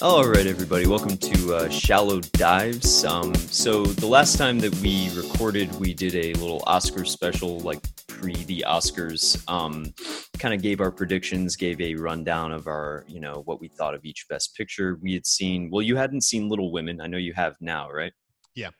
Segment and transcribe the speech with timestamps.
[0.00, 3.04] All right, everybody, welcome to uh, Shallow Dives.
[3.04, 7.80] Um, so, the last time that we recorded, we did a little Oscar special, like
[8.06, 9.42] pre the Oscars.
[9.50, 9.92] Um,
[10.38, 13.92] kind of gave our predictions, gave a rundown of our, you know, what we thought
[13.92, 15.00] of each Best Picture.
[15.02, 17.00] We had seen, well, you hadn't seen Little Women.
[17.00, 18.12] I know you have now, right?
[18.54, 18.70] Yeah.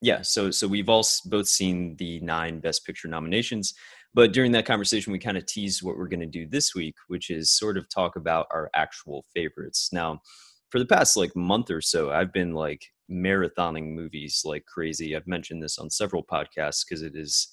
[0.00, 0.22] Yeah.
[0.22, 3.74] So, so we've all both seen the nine Best Picture nominations.
[4.18, 6.96] But during that conversation, we kind of teased what we're going to do this week,
[7.06, 9.90] which is sort of talk about our actual favorites.
[9.92, 10.22] Now,
[10.70, 15.14] for the past like month or so, I've been like marathoning movies like crazy.
[15.14, 17.46] I've mentioned this on several podcasts because it is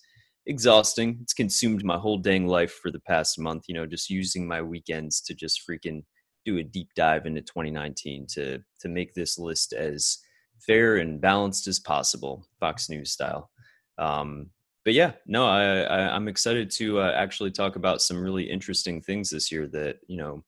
[0.47, 1.19] exhausting.
[1.21, 4.63] It's consumed my whole dang life for the past month, you know, just using my
[4.63, 6.03] weekends to just freaking
[6.45, 10.17] do a deep dive into 2019 to to make this list as
[10.65, 13.51] fair and balanced as possible, Fox News style.
[13.99, 14.49] Um,
[14.85, 19.01] but yeah, no, I, I I'm excited to uh, actually talk about some really interesting
[19.01, 20.43] things this year that you know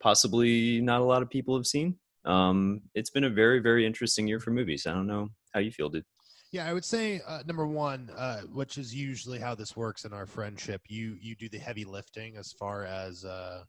[0.00, 1.96] possibly not a lot of people have seen.
[2.24, 4.86] Um, it's been a very very interesting year for movies.
[4.86, 6.06] I don't know how you feel, dude.
[6.50, 10.14] Yeah, I would say uh, number one, uh, which is usually how this works in
[10.14, 10.80] our friendship.
[10.88, 13.64] You you do the heavy lifting as far as uh,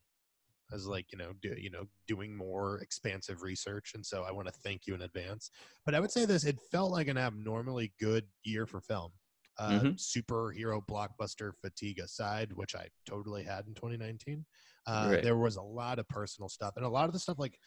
[0.72, 4.48] as like you know do, you know doing more expansive research, and so I want
[4.48, 5.52] to thank you in advance.
[5.86, 9.12] But I would say this: it felt like an abnormally good year for film.
[9.58, 9.96] Uh, Mhm.
[9.98, 14.46] Superhero blockbuster fatigue aside, which I totally had in 2019,
[14.86, 15.24] uh, Right.
[15.24, 17.58] there was a lot of personal stuff, and a lot of the stuff like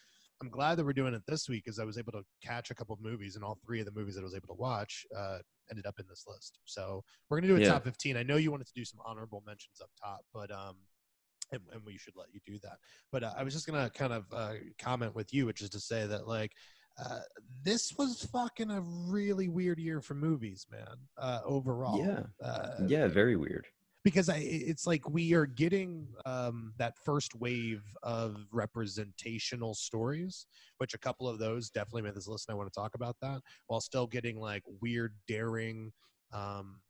[0.41, 2.75] I'm glad that we're doing it this week because I was able to catch a
[2.75, 5.05] couple of movies, and all three of the movies that I was able to watch
[5.17, 5.39] uh,
[5.71, 6.61] ended up in this list.
[6.65, 7.71] So we're gonna do a Yeah.
[7.71, 8.17] top 15.
[8.17, 10.77] I know you wanted to do some honorable mentions up top, but um,
[11.51, 12.79] and, and we should let you do that.
[13.11, 15.81] But uh, I was just gonna kind of uh, comment with you, which is to
[15.81, 16.53] say that like.
[17.03, 17.21] Uh,
[17.63, 20.97] this was fucking a really weird year for movies, man.
[21.17, 22.23] Uh, overall, Yeah.
[22.45, 23.67] uh, Yeah, very weird.
[24.05, 30.47] because I, it's like we are getting um, that first wave of representational stories,
[30.79, 32.49] which a couple of those definitely made this list.
[32.49, 35.93] And I want to talk about that while still getting like weird, daring,
[36.33, 36.81] um,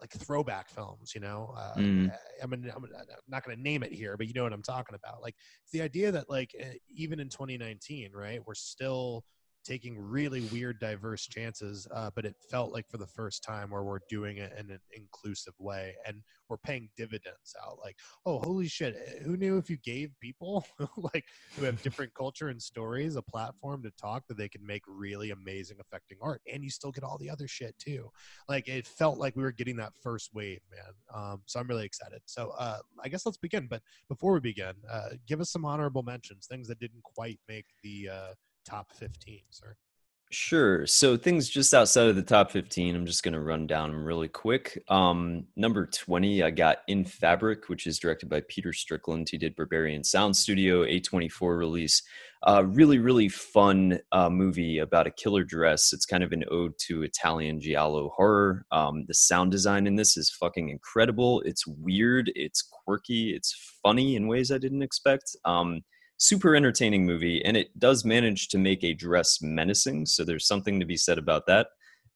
[0.00, 1.12] like throwback films.
[1.14, 2.12] You know, uh, Mm.
[2.42, 4.62] I mean, I'm, I'm not going to name it here, but you know what I'm
[4.62, 5.22] talking about.
[5.22, 5.34] Like
[5.72, 9.24] the idea that like eh, even in 2019, right, we're still
[9.64, 13.82] taking really weird diverse chances uh, but it felt like for the first time where
[13.82, 18.66] we're doing it in an inclusive way and we're paying dividends out like oh holy
[18.68, 20.64] shit eh, who knew if you gave people
[21.14, 21.24] like
[21.56, 25.30] who have different culture and stories a platform to talk that they can make really
[25.30, 28.10] amazing affecting art and you still get all the other shit too.
[28.48, 31.84] Like it felt like we were getting that first wave man um, so i'm really
[31.84, 32.20] excited.
[32.26, 36.02] So uh, i guess let's begin but before we begin uh, give us some honorable
[36.02, 38.32] mentions things that didn't quite make the uh,
[38.64, 39.76] top 15 sir
[40.32, 40.86] Sure.
[40.86, 44.28] So things just outside of the top 15, I'm just going to run down really
[44.28, 44.80] quick.
[44.88, 49.28] Um, number 20, I got In Fabric, which is directed by Peter Strickland.
[49.28, 52.00] He did Berberian Sound Studio, A24 release.
[52.46, 55.92] Uh, really, really fun uh, movie about a killer dress.
[55.92, 58.66] It's kind of an ode to Italian giallo horror.
[58.70, 61.40] Um, the sound design in this is fucking incredible.
[61.44, 65.34] It's weird, it's quirky, it's funny in ways I didn't expect.
[65.44, 65.80] Um,
[66.20, 70.78] super entertaining movie and it does manage to make a dress menacing so there's something
[70.78, 71.68] to be said about that.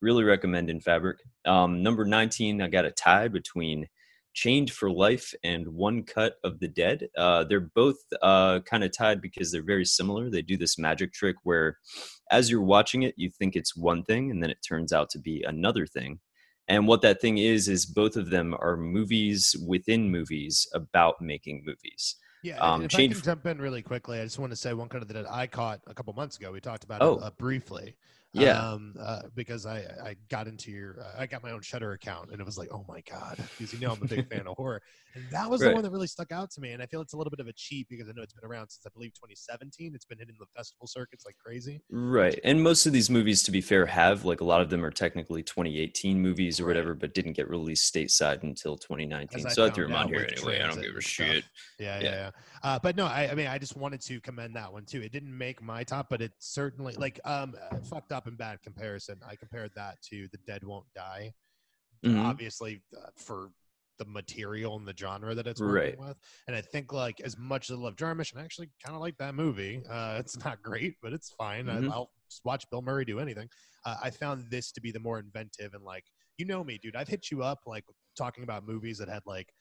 [0.03, 1.19] Really recommend in fabric.
[1.47, 3.89] Um, number 19 i got a tie between
[4.35, 7.09] chained for life and one cut of the dead.
[7.17, 10.29] Uh, they're both uh, kind of tied because they're very similar.
[10.29, 11.79] They do this magic trick where
[12.31, 15.19] as you're watching it you think it's one thing and then it turns out to
[15.19, 16.21] be another thing.
[16.69, 21.63] And what that thing is is both of them are movies within movies about making
[21.65, 24.57] movies Yeah, Um, if I Chained can jump in really quickly, I just want to
[24.57, 26.53] say one kind of that I caught a couple months ago.
[26.53, 27.17] We talked about Oh.
[27.17, 27.97] it uh, briefly.
[28.35, 28.59] Yeah.
[28.59, 32.31] Um, uh, because I I got into your uh, I got my own Shudder account
[32.33, 34.57] and it was like oh my god because you know I'm a big fan of
[34.57, 34.83] horror
[35.15, 37.13] and that was the one that really stuck out to me and I feel it's
[37.13, 39.15] a little bit of a cheat because I know it's been around since I believe
[39.15, 39.93] 2017.
[39.95, 41.81] It's been hitting the festival circuits like crazy.
[41.91, 42.41] Right.
[42.43, 44.91] And most of these movies, to be fair, have like a lot of them are
[44.91, 46.71] technically 2018 movies or Right.
[46.71, 49.47] whatever, but didn't get released stateside until 2019.
[49.47, 50.61] I So I threw them on here anyway.
[50.61, 51.45] I don't give a shit.
[51.79, 52.31] Yeah, yeah, Yeah.
[52.65, 55.03] Uh, but no, I, I mean, I just wanted to commend that one too.
[55.03, 58.63] It didn't make my top, but it certainly like um uh, fucked up and bad
[58.63, 59.21] comparison.
[59.27, 61.33] I compared that to The Dead Won't Die,
[62.05, 62.25] Mhm.
[62.25, 63.51] obviously uh, for
[63.99, 65.99] the material and the genre that it's working Right.
[65.99, 66.17] with.
[66.49, 69.01] And I think like as much as I love Jarmusch, and I actually kind of
[69.03, 69.83] like that movie.
[69.89, 71.67] Uh, it's not great, but it's fine.
[71.67, 71.91] Mhm.
[71.91, 73.49] I, I'll just watch Bill Murray do anything.
[73.85, 76.05] Uh, I found this to be the more inventive and like
[76.39, 76.97] you know me, dude.
[76.97, 77.85] I've hit you up like
[78.17, 79.53] talking about movies that had like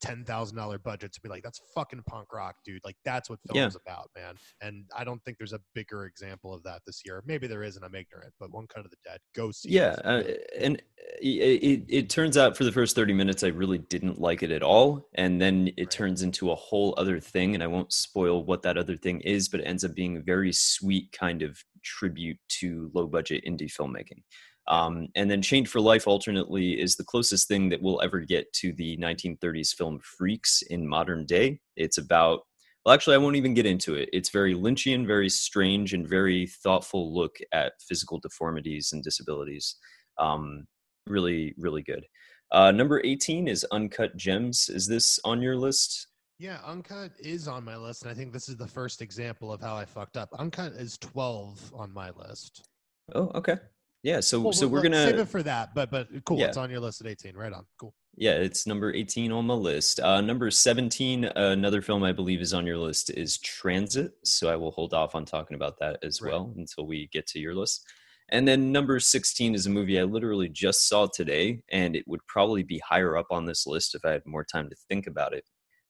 [0.00, 2.80] ten thousand dollar budget to be like, that's fucking punk rock, dude.
[2.84, 3.62] Like that's what Yeah.
[3.62, 4.36] film's about, man.
[4.60, 7.22] And I don't think there's a bigger example of that this year.
[7.26, 8.32] Maybe there is, and I'm ignorant.
[8.40, 9.70] But One Cut of the Dead, go see.
[9.70, 10.22] Yeah, uh,
[10.58, 10.82] and
[11.20, 14.50] it, it it turns out for the first 30 minutes I really didn't like it
[14.50, 15.90] at all and then it Right.
[15.90, 19.48] turns into a whole other thing and I won't spoil what that other thing is
[19.48, 23.70] but it ends up being a very sweet kind of tribute to low budget indie
[23.72, 24.22] filmmaking.
[24.66, 28.52] Um, and then Chained for Life alternately is the closest thing that we'll ever get
[28.54, 31.60] to the 1930s film Freaks in modern day.
[31.76, 32.40] It's about
[32.84, 34.10] well, actually, I won't even get into it.
[34.12, 39.76] It's very Lynchian, very strange, and very thoughtful look at physical deformities and disabilities.
[40.18, 40.66] Um,
[41.06, 42.04] really, really good.
[42.52, 44.68] Uh, number 18 is Uncut Gems.
[44.68, 46.08] Is this on your list?
[46.38, 49.62] Yeah, Uncut is on my list, and I think this is the first example of
[49.62, 50.28] how I fucked up.
[50.38, 52.68] Uncut is 12 on my list.
[53.14, 53.56] Oh, okay.
[54.04, 56.38] Yeah, so Well, so we're gonna save it for that, but but cool.
[56.38, 56.46] Yeah.
[56.48, 57.34] It's on your list at 18.
[57.36, 57.64] Right on.
[57.80, 57.92] Cool.
[58.16, 59.98] yeah, it's number 18 on my list.
[59.98, 64.12] Uh, number 17, uh, another film I believe is on your list is Transit.
[64.24, 66.30] So I will hold off on talking about that as Right.
[66.32, 67.84] well until we get to your list.
[68.30, 72.24] And then number 16 is a movie I literally just saw today, and it would
[72.26, 75.34] probably be higher up on this list if I had more time to think about
[75.34, 75.44] it.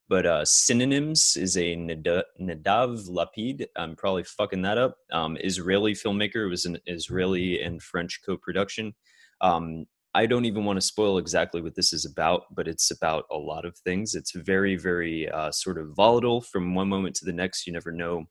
[0.08, 3.66] But uh, Synonyms is a Nadav Lapid.
[3.76, 4.98] I'm probably fucking that up.
[5.12, 6.44] Um, Israeli filmmaker.
[6.46, 8.94] It was an Israeli and French co production.
[9.40, 9.86] Um,
[10.16, 13.36] I don't even want to spoil exactly what this is about, but it's about a
[13.36, 14.14] lot of things.
[14.14, 17.66] It's very, very uh, sort of volatile from one moment to the next.
[17.66, 18.26] You never know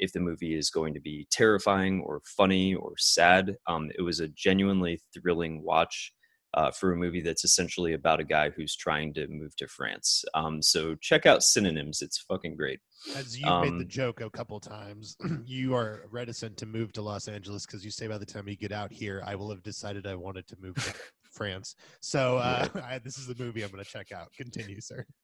[0.00, 3.56] if the movie is going to be terrifying or funny or sad.
[3.66, 6.12] Um, it was a genuinely thrilling watch
[6.54, 10.24] uh, for a movie that's essentially about a guy who's trying to move to France.
[10.34, 12.02] Um, so check out Synonyms.
[12.02, 12.80] It's fucking great.
[13.16, 17.02] As you've made the Um, joke a couple times, you are reticent to move to
[17.02, 19.62] Los Angeles because you say by the time you get out here, I will have
[19.62, 20.94] decided I wanted to move to
[21.32, 21.76] France.
[22.00, 24.32] So uh, I, this is the movie I'm going to check out.
[24.32, 25.04] Continue, sir.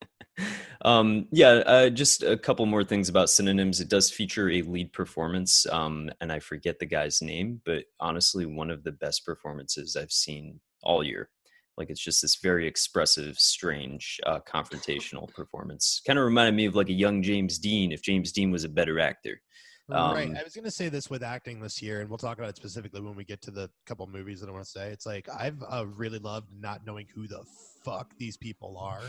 [0.83, 4.93] um yeah uh, just a couple more things about synonyms it does feature a lead
[4.93, 9.95] performance um and i forget the guy's name but honestly one of the best performances
[9.97, 11.29] i've seen all year
[11.77, 16.75] like it's just this very expressive strange uh confrontational performance kind of reminded me of
[16.75, 19.41] like a young james dean if james dean was a better actor
[19.89, 20.29] right.
[20.29, 22.49] Um, I was going to say this with acting this year, and we'll talk about
[22.49, 24.91] it specifically when we get to the couple movies that I want to say.
[24.91, 27.45] It's like I've uh, really loved not knowing who the
[27.85, 29.03] fuck these people are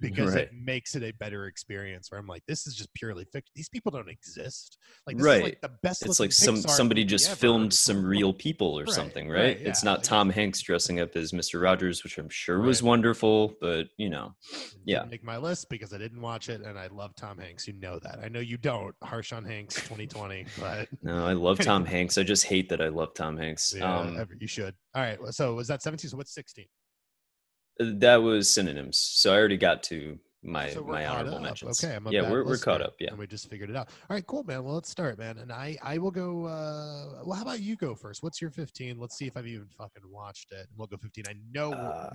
[0.00, 0.44] because Right.
[0.44, 2.10] it makes it a better experience.
[2.10, 3.50] Where I'm like, this is just purely fiction.
[3.54, 4.76] These people don't exist.
[5.06, 5.42] Like, this is Right.
[5.42, 6.04] like the best.
[6.04, 7.36] it's like some Pixar somebody just ever.
[7.36, 11.00] filmed some real people or Right, something right, right, it's not like tom hanks dressing
[11.00, 14.34] up as mr rogers which i'm sure was wonderful but you know
[14.84, 15.04] Yeah.
[15.04, 17.66] make my list because I didn't watch it, and I love Tom Hanks.
[17.66, 18.18] You know that.
[18.22, 18.94] I know you don't.
[19.02, 22.18] Harsh on Hanks, 2020, but No, I love Tom Hanks.
[22.18, 23.74] I just hate that I love Tom Hanks.
[23.76, 24.74] yeah, um, you should.
[24.94, 25.18] All right.
[25.30, 26.10] So was that 17?
[26.10, 26.66] So what's 16?
[27.78, 28.98] That was synonyms.
[28.98, 31.42] So I already got to my So my honorable up.
[31.42, 31.82] mentions.
[31.84, 32.94] Okay, yeah, we're we're caught up.
[33.00, 33.08] Yeah.
[33.10, 33.88] and we just figured it out.
[34.08, 34.62] All right, cool, man.
[34.64, 35.38] Well, let's start, man.
[35.38, 36.44] And I I will go.
[36.46, 38.22] uh Well, how about you go first?
[38.22, 38.98] What's your 15?
[38.98, 40.60] Let's see if I've even fucking watched it.
[40.68, 41.24] And we'll go 15.
[41.28, 41.70] I know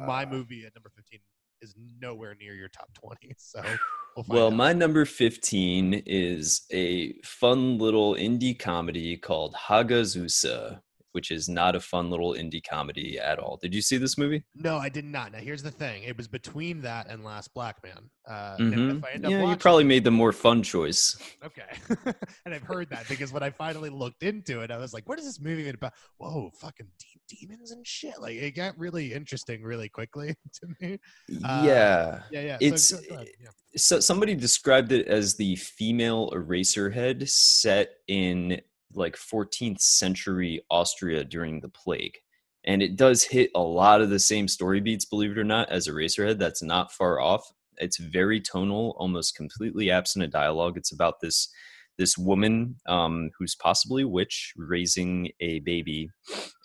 [0.08, 1.20] my Uh, movie at number 15
[1.62, 3.34] is nowhere near your top 20.
[3.38, 3.62] So
[4.16, 4.54] we'll find Well, out.
[4.54, 10.82] my number 15 is a fun little indie comedy called Hagazussa,
[11.14, 13.58] which is not a fun little indie comedy at all.
[13.62, 14.44] Did you see this movie?
[14.56, 15.32] No, I did not.
[15.32, 18.10] Now here's the thing: it was between that and Last Black Man.
[18.30, 18.98] Uh, and Mhm.
[19.00, 21.18] if I end up Yeah, you probably it- made the more fun choice.
[21.44, 21.64] Okay,
[22.46, 25.18] and I've heard that because when I finally looked into it, I was like, "What
[25.20, 28.20] is this movie even about?" Whoa, fucking de- demons and shit!
[28.22, 31.00] Like it got really interesting really quickly to me.
[31.44, 32.22] Uh, yeah.
[32.32, 32.58] Yeah, yeah.
[32.62, 33.50] It's- so, go- go yeah.
[33.76, 38.62] so somebody described it as the female eraserhead set in
[38.96, 42.18] like 14th century Austria during the plague.
[42.64, 45.70] And it does hit a lot of the same story beats, believe it or not,
[45.70, 46.38] as Eraserhead.
[46.38, 47.44] That's not far off.
[47.78, 50.78] It's very tonal, almost completely absent of dialogue.
[50.78, 51.50] It's about this
[51.98, 56.10] this woman um, who's possibly a witch raising a baby,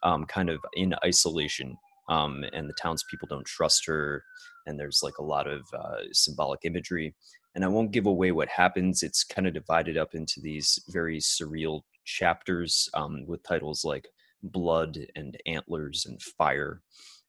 [0.03, 1.77] um, kind of in isolation,
[2.09, 4.23] um, and the townspeople don't trust her.
[4.67, 7.15] And there's like a lot of uh, symbolic imagery
[7.57, 9.03] and I won't give away what happens.
[9.03, 14.09] It's kind of divided up into these very surreal chapters um, with titles like
[14.43, 16.83] Blood and Antlers and Fire.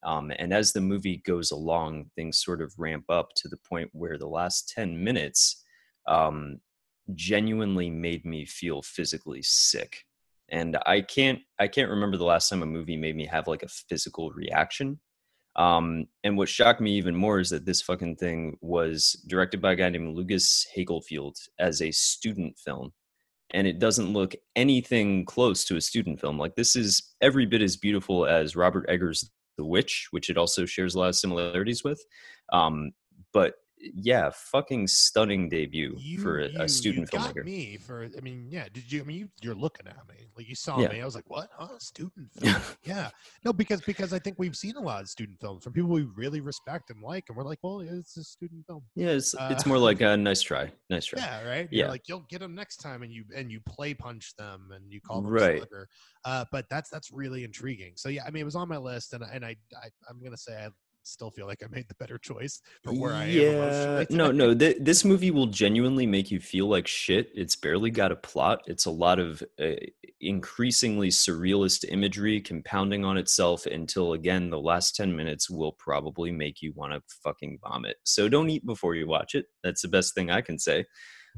[0.03, 3.89] Um, and as the movie goes along, things sort of ramp up to the point
[3.93, 5.63] where the last 10 minutes
[6.07, 6.59] um,
[7.15, 10.03] genuinely made me feel physically sick.
[10.49, 13.63] And I can't I can't remember the last time a movie made me have like
[13.63, 14.99] a physical reaction.
[15.57, 19.73] Um, and what shocked me even more is that this fucking thing was directed by
[19.73, 22.93] a guy named Lucas Hagelfield as a student film.
[23.53, 26.37] And it doesn't look anything close to a student film.
[26.37, 30.65] Like this is every bit as beautiful as Robert Eggers' The Witch, which it also
[30.65, 32.03] shares a lot of similarities with.
[32.51, 32.91] Um,
[33.33, 37.45] but yeah, fucking stunning debut You, for a, you, a student you got filmmaker.
[37.45, 38.09] me for.
[38.17, 38.67] I mean, yeah.
[38.73, 39.01] Did you?
[39.01, 40.89] I mean, you, you're looking at me like you saw Yeah.
[40.89, 41.01] me.
[41.01, 41.49] I was like, what?
[41.57, 41.77] Huh?
[41.79, 42.55] Student film?
[42.85, 43.09] yeah.
[43.43, 46.03] No, because because I think we've seen a lot of student films from people we
[46.15, 48.83] really respect and like, and we're like, well, it's a student film.
[48.95, 51.21] Yeah, it's it's Uh, more like a nice try, nice try.
[51.21, 51.67] Yeah, right.
[51.71, 51.91] You're Yeah.
[51.91, 55.01] like you'll get them next time, and you and you play punch them, and you
[55.01, 55.57] call them Right.
[55.57, 55.87] slugger.
[56.25, 57.93] Uh, but that's that's really intriguing.
[57.95, 60.37] So yeah, I mean, it was on my list, and and I, I I'm gonna
[60.37, 60.69] say I
[61.07, 63.31] still feel like I made the better choice for where I am.
[63.31, 64.53] yeah, no, no.
[64.53, 67.29] Th- this movie will genuinely make you feel like shit.
[67.33, 68.61] It's barely got a plot.
[68.67, 69.71] It's a lot of uh,
[70.21, 76.61] increasingly surrealist imagery compounding on itself until again the last 10 minutes will probably make
[76.61, 77.97] you want to fucking vomit.
[78.03, 79.45] So don't eat before you watch it.
[79.63, 80.85] That's the best thing I can say.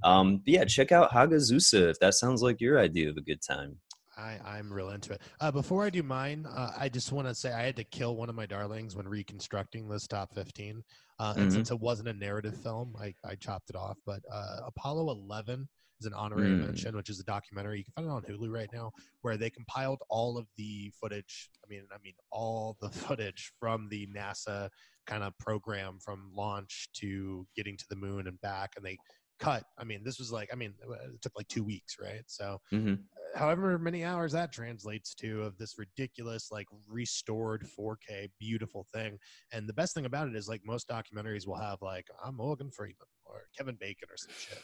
[0.04, 3.42] Um, but yeah, check out Hagazussa if that sounds like your idea of a good
[3.42, 3.78] time.
[4.20, 5.22] I, I'm real into it.
[5.40, 8.16] Uh, before I do mine, uh, I just want to say I had to kill
[8.16, 10.84] one of my darlings when reconstructing this top 15.
[11.20, 11.54] Uh, and Mhm.
[11.54, 13.98] since it wasn't a narrative film, I, I chopped it off.
[14.06, 15.68] But uh, Apollo 11
[16.02, 16.68] is an honorary Mm.
[16.68, 17.80] mention, which is a documentary.
[17.80, 21.50] You can find it on Hulu right now, where they compiled all of the footage.
[21.64, 24.70] I mean, I mean, all the footage from the NASA
[25.08, 28.74] kind of program from launch to getting to the moon and back.
[28.76, 28.98] And they
[29.40, 29.64] cut.
[29.78, 30.74] I mean, this was like, I mean,
[31.14, 32.24] it took like two weeks, right?
[32.28, 32.96] So hmm
[33.36, 39.18] however many hours that translates to of this ridiculous like restored 4k beautiful thing
[39.54, 42.72] and the best thing about it is like most documentaries will have like i'm morgan
[42.72, 44.62] freeman or kevin bacon or some shit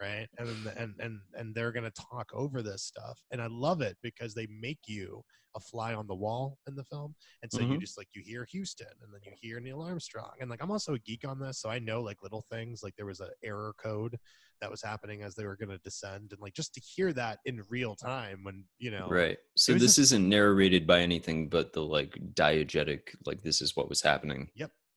[0.00, 3.96] right and and and and they're gonna talk over this stuff and i love it
[4.02, 5.22] because they make you
[5.56, 7.80] a fly on the wall in the film and so you Mhm.
[7.80, 10.94] just like you hear houston and then you hear neil armstrong and like i'm also
[10.94, 13.72] a geek on this so i know like little things like there was an error
[13.82, 14.16] code
[14.60, 17.38] that was happening as they were going to descend and like just to hear that
[17.46, 19.38] in real time when you know Right.
[19.56, 23.88] So this just- isn't narrated by anything but the like diegetic, like this is what
[23.90, 24.50] was happening.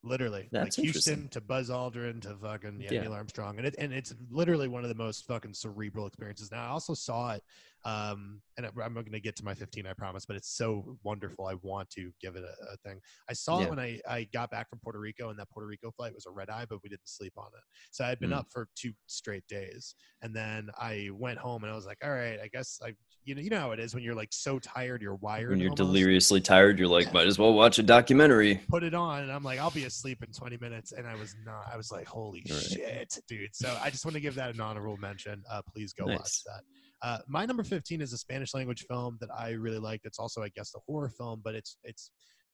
[0.03, 3.01] Literally That's like houston to buzz aldrin to fucking yeah, Yeah.
[3.01, 6.63] neil armstrong and it and it's literally one of the most fucking cerebral experiences now
[6.65, 7.43] i also saw it
[7.85, 10.97] um and I- i'm going to get to my 15 i promise but it's so
[11.03, 13.65] wonderful i want to give it a, a thing i saw Yeah.
[13.65, 16.25] it when i i got back from puerto rico and that puerto rico flight was
[16.25, 18.37] a red eye but we didn't sleep on it so i'd been Mm.
[18.39, 22.11] up for two straight days and then i went home and i was like all
[22.11, 22.93] right i guess i
[23.23, 25.59] you know you know how it is when you're like so tired you're wired When
[25.59, 28.55] you're almost deliriously tired, you're like, might as well watch a documentary.
[28.69, 30.93] put it on and I'm like, I'll be asleep in 20 minutes.
[30.93, 31.65] And I was not.
[31.71, 32.59] I was like, holy Right.
[32.59, 33.53] shit, dude.
[33.53, 35.43] So I just want to give that an honorable mention.
[35.51, 36.61] Uh, please go watch that.
[37.01, 40.05] Uh, my number 15 is a Spanish language film that I really liked.
[40.05, 42.11] It's also, I guess, a horror film, but it's, it's,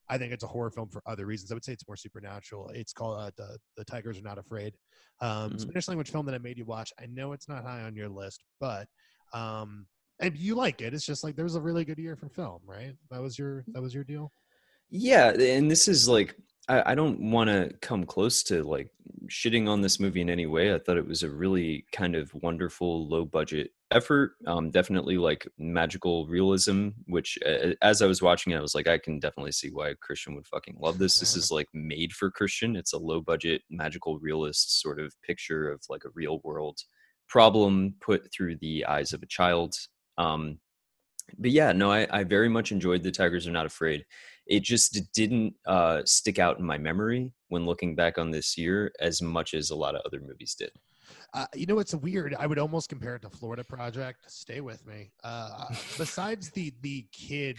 [0.07, 1.51] I think it's a horror film for other reasons.
[1.51, 2.69] I would say it's more supernatural.
[2.75, 4.75] It's called uh, the, the Tigers Are Not Afraid.
[5.19, 5.61] Um, Mhm.
[5.61, 6.93] Spanish language film that I made you watch.
[7.01, 8.87] I know it's not high on your list, but
[9.33, 9.87] um,
[10.21, 10.93] and you like it.
[10.93, 12.93] It's just like there was a really good year for film, right?
[13.11, 14.31] That was your that was your deal.
[14.89, 16.35] Yeah, and this is like
[16.69, 18.89] I, I don't want to come close to like
[19.27, 20.73] shitting on this movie in any way.
[20.73, 24.33] I thought it was a really kind of wonderful low budget effort.
[24.47, 28.87] Um, definitely like magical realism, which uh, as I was watching it, I was like,
[28.87, 31.19] I can definitely see why Christian would fucking love this.
[31.19, 32.75] This is like made for Christian.
[32.75, 36.79] It's a low budget magical realist sort of picture of like a real world
[37.27, 39.75] problem put through the eyes of a child.
[40.17, 40.59] Um,
[41.37, 44.05] but yeah, no, I, I very much enjoyed The Tigers Are Not Afraid.
[44.47, 48.91] It just didn't uh, stick out in my memory when looking back on this year
[48.99, 50.71] as much as a lot of other movies did.
[51.33, 52.35] Uh, you know, it's weird.
[52.37, 54.31] I would almost compare it to Florida Project.
[54.31, 55.11] Stay with me.
[55.23, 55.65] Uh,
[55.97, 57.57] besides the the kid,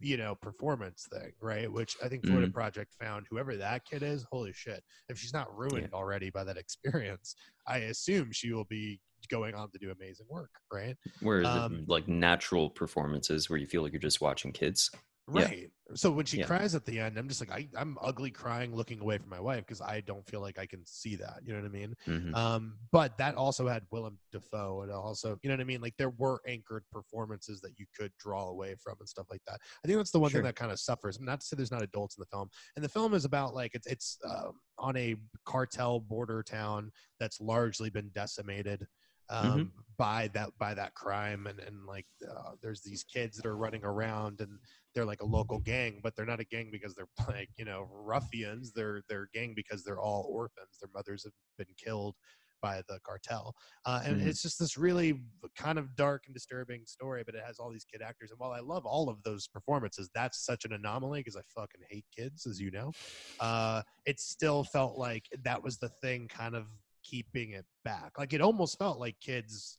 [0.00, 1.70] you know, performance thing, right?
[1.70, 4.24] Which I think Florida Project found whoever that kid is.
[4.30, 4.82] Holy shit!
[5.08, 7.34] If she's not ruined already by that experience,
[7.66, 10.96] I assume she will be going on to do amazing work, right?
[11.20, 14.90] Where Um, like natural performances where you feel like you're just watching kids.
[15.28, 15.44] Yeah.
[15.44, 15.70] Right.
[15.94, 16.46] So when she Yeah.
[16.46, 19.40] cries at the end, I'm just like, I, I'm ugly crying, looking away from my
[19.40, 21.40] wife because I don't feel like I can see that.
[21.44, 21.94] You know what I mean?
[22.06, 22.34] Mhm.
[22.34, 25.80] Um, but that also had Willem Dafoe, and also, you know what I mean?
[25.80, 29.60] Like there were anchored performances that you could draw away from and stuff like that.
[29.84, 30.40] I think that's the one Sure.
[30.40, 31.20] thing that kind of suffers.
[31.20, 33.74] Not to say there's not adults in the film, and the film is about like
[33.74, 38.86] it's it's um, on a cartel border town that's largely been decimated
[39.30, 43.56] um, by that by that crime, and and like uh, there's these kids that are
[43.56, 44.58] running around and
[44.94, 47.88] they're like a local gang, but they're not a gang because they're like you know
[47.92, 48.72] ruffians.
[48.72, 50.78] They're they're a gang because they're all orphans.
[50.80, 52.16] Their mothers have been killed
[52.62, 53.54] by the cartel,
[53.86, 54.26] uh, and Mhm.
[54.28, 55.22] it's just this really
[55.56, 57.22] kind of dark and disturbing story.
[57.24, 60.10] But it has all these kid actors, and while I love all of those performances,
[60.14, 62.94] that's such an anomaly because I fucking hate kids, as you know.
[63.38, 66.66] Uh, it still felt like that was the thing, kind of
[67.10, 68.12] keeping it back.
[68.18, 69.78] Like it almost felt like kids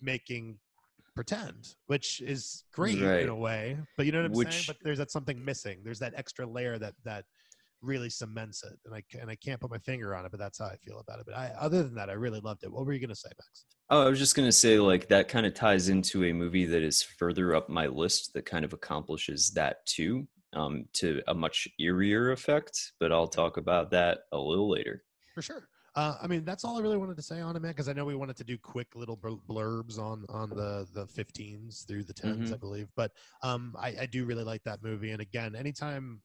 [0.00, 0.58] making
[1.14, 3.22] pretend, which is great Right.
[3.22, 3.78] in a way.
[3.96, 4.64] But you know what I'm saying?
[4.66, 5.80] But there's that something missing.
[5.82, 7.24] There's that extra layer that that
[7.80, 8.78] really cements it.
[8.84, 10.98] And I and I can't put my finger on it, but that's how I feel
[11.00, 11.26] about it.
[11.26, 12.72] But I, other than that, I really loved it.
[12.72, 13.64] What were you gonna say, Max?
[13.90, 16.82] Oh, I was just gonna say like that kind of ties into a movie that
[16.82, 21.66] is further up my list that kind of accomplishes that too, um, to a much
[21.80, 22.92] eerier effect.
[23.00, 25.02] But I'll talk about that a little later.
[25.34, 25.68] For sure.
[25.98, 27.72] Uh, I mean, that's all I really wanted to say on it, man.
[27.72, 31.86] Because I know we wanted to do quick little blurbs on on the the 15s
[31.88, 32.54] through the 10s, mm-hmm.
[32.54, 32.88] I believe.
[32.94, 33.10] But
[33.42, 35.10] um, I, I do really like that movie.
[35.10, 36.22] And again, anytime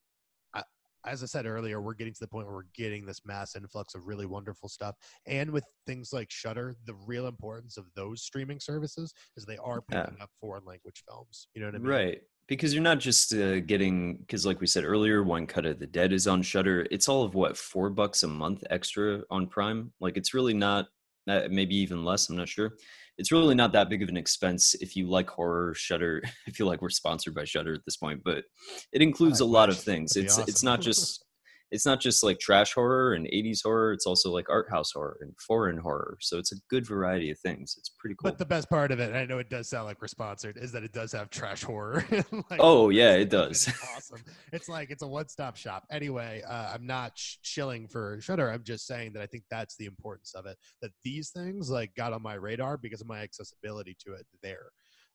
[1.06, 3.96] as I said earlier, we're getting to the point where we're getting this mass influx
[3.96, 4.96] of really wonderful stuff.
[5.28, 9.82] And with things like Shudder, the real importance of those streaming services is they are
[9.82, 10.24] picking yeah.
[10.24, 11.48] up foreign language films.
[11.54, 11.88] You know what I mean?
[11.88, 12.22] Right.
[12.48, 15.88] Because you're not just uh, getting because, like we said earlier, One Cut of the
[15.88, 19.94] Dead is on shudder It's all of what four bucks a month extra on Prime.
[20.02, 20.88] Like it's really not,
[21.28, 22.30] uh, maybe even less.
[22.30, 22.74] I'm not sure
[23.18, 26.68] it's really not that big of an expense if you like horror shudder i feel
[26.68, 28.44] like we're sponsored by shudder at this point but
[28.92, 30.46] it includes a lot of things it's awesome.
[30.48, 31.26] it's not just
[31.74, 35.18] it's not just like trash horror and 80s horror it's also like art house horror
[35.22, 38.30] and foreign horror so it's a good variety of things it's pretty cool.
[38.30, 40.72] but the best part of it i know it does sound like we're sponsored is
[40.72, 42.06] that it does have trash horror
[42.50, 43.68] like, oh yeah it does.
[43.96, 44.24] awesome.
[44.52, 45.84] It's like it's a one-stop shop.
[45.92, 49.76] Anyway uh, i'm not sh- shilling for Shudder i'm just saying that i think that's
[49.76, 53.22] the importance of it that these things like got on my radar because of my
[53.22, 54.68] accessibility to it there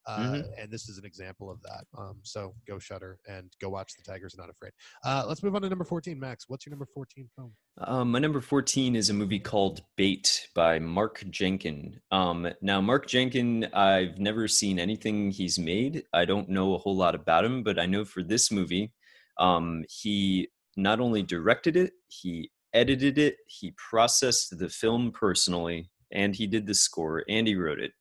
[0.08, 0.40] uh, mm-hmm.
[0.58, 1.84] and this is an example of that.
[1.96, 4.72] Um, so go Shudder and go watch The Tigers Not Afraid.
[5.04, 6.46] Uh, let's move on to number 14, Max.
[6.48, 7.52] What's your number 14 film?
[7.78, 12.00] Um, my number 14 is a movie called Bait by Mark Jenkin.
[12.10, 16.04] Um, now, Mark Jenkin, I've never seen anything he's made.
[16.14, 18.92] I don't know a whole lot about him, but I know for this movie,
[19.38, 26.34] um, he not only directed it, he edited it, he processed the film personally, and
[26.34, 27.92] he did the score and he wrote it.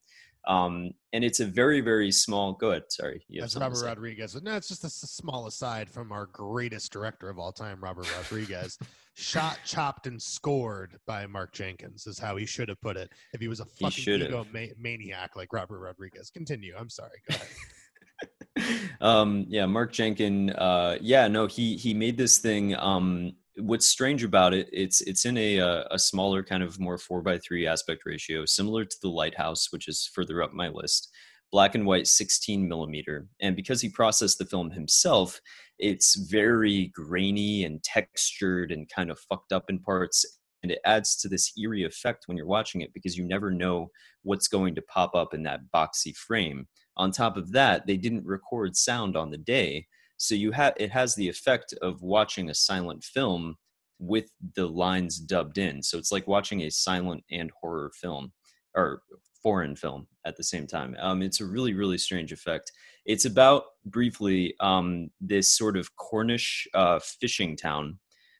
[0.47, 2.53] Um, and it's a very, very small.
[2.53, 2.83] Go ahead.
[2.89, 3.21] Sorry.
[3.29, 4.41] That's Robert Rodriguez.
[4.41, 8.79] No, it's just a small aside from our greatest director of all time, Robert Rodriguez.
[9.13, 13.11] Shot, chopped, and scored by Mark Jenkins is how he should have put it.
[13.33, 16.29] If he was a fucking ego ma- maniac like Robert Rodriguez.
[16.29, 16.75] Continue.
[16.77, 17.19] I'm sorry.
[17.29, 18.87] Go ahead.
[19.01, 20.51] um, yeah, Mark Jenkins.
[20.51, 22.75] Uh, yeah, no, he he made this thing.
[22.75, 26.97] Um, what's strange about it it's it's in a uh, a smaller kind of more
[26.97, 31.09] four by three aspect ratio similar to the lighthouse which is further up my list
[31.51, 35.39] black and white 16 millimeter and because he processed the film himself
[35.79, 40.25] it's very grainy and textured and kind of fucked up in parts
[40.63, 43.89] and it adds to this eerie effect when you're watching it because you never know
[44.23, 46.67] what's going to pop up in that boxy frame.
[46.97, 49.87] On top of that they didn't record sound on the day
[50.17, 53.55] so you have it has the effect of watching a silent film
[53.99, 55.81] with the lines dubbed in.
[55.81, 58.31] So it's like watching a silent and horror film
[58.75, 59.01] or
[59.41, 60.95] foreign film at the same time.
[60.99, 62.71] Um, it's a really, really strange effect.
[63.05, 67.99] It's about briefly um, this sort of Cornish uh, fishing town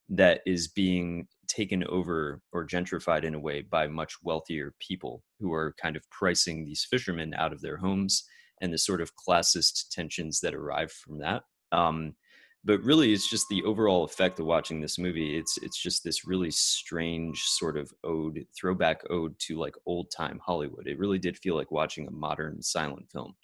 [0.10, 5.54] that is being taken over or gentrified in a way by much wealthier people who
[5.54, 8.24] are kind of pricing these fishermen out of their homes
[8.62, 11.44] and the sort of classist tensions that arrive from that.
[11.72, 12.16] Um,
[12.64, 15.38] but really, it's just the overall effect of watching this movie.
[15.38, 20.40] It's it's just this really strange sort of ode, throwback ode to like old time
[20.44, 20.88] Hollywood.
[20.88, 23.36] It really did feel like watching a modern silent film.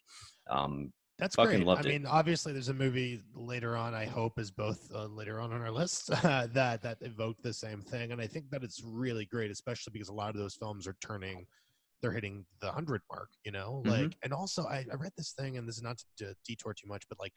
[0.49, 1.65] Um, that's great.
[1.65, 1.85] I it.
[1.85, 3.93] mean, obviously, there's a movie later on.
[3.93, 7.53] I hope is both uh, later on on our list uh, that that evoke the
[7.53, 10.55] same thing, and I think that it's really great, especially because a lot of those
[10.55, 11.45] films are turning,
[12.01, 13.29] they're hitting the hundred mark.
[13.45, 14.19] You know, like, mm-hmm.
[14.23, 16.87] and also I, I read this thing, and this is not to, to detour too
[16.87, 17.33] much, but like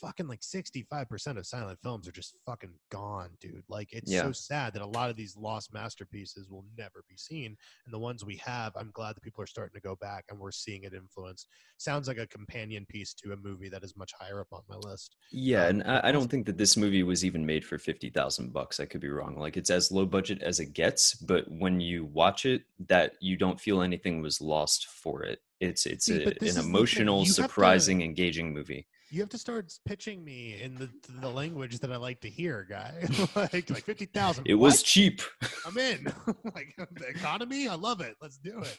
[0.00, 3.64] fucking like 65% of silent films are just fucking gone, dude.
[3.68, 4.22] Like it's yeah.
[4.22, 7.56] so sad that a lot of these lost masterpieces will never be seen.
[7.84, 10.38] And the ones we have, I'm glad that people are starting to go back and
[10.38, 11.48] we're seeing it influenced.
[11.78, 14.76] Sounds like a companion piece to a movie that is much higher up on my
[14.76, 15.16] list.
[15.30, 18.52] Yeah, um, and I, I, don't think that this movie was even made for 50,000
[18.52, 18.80] bucks.
[18.80, 19.36] I could be wrong.
[19.36, 23.36] Like it's as low budget as it gets, but when you watch it that you
[23.36, 25.40] don't feel anything was lost for it.
[25.60, 30.24] It's it's See, a, an emotional, surprising, to, engaging movie you have to start pitching
[30.24, 30.90] me in the
[31.20, 32.92] the language that I like to hear, guy.
[33.34, 34.46] like like fifty thousand.
[34.46, 34.66] It what?
[34.66, 35.22] was cheap.
[35.66, 36.12] I'm in.
[36.54, 38.16] like the economy, I love it.
[38.20, 38.78] Let's do it.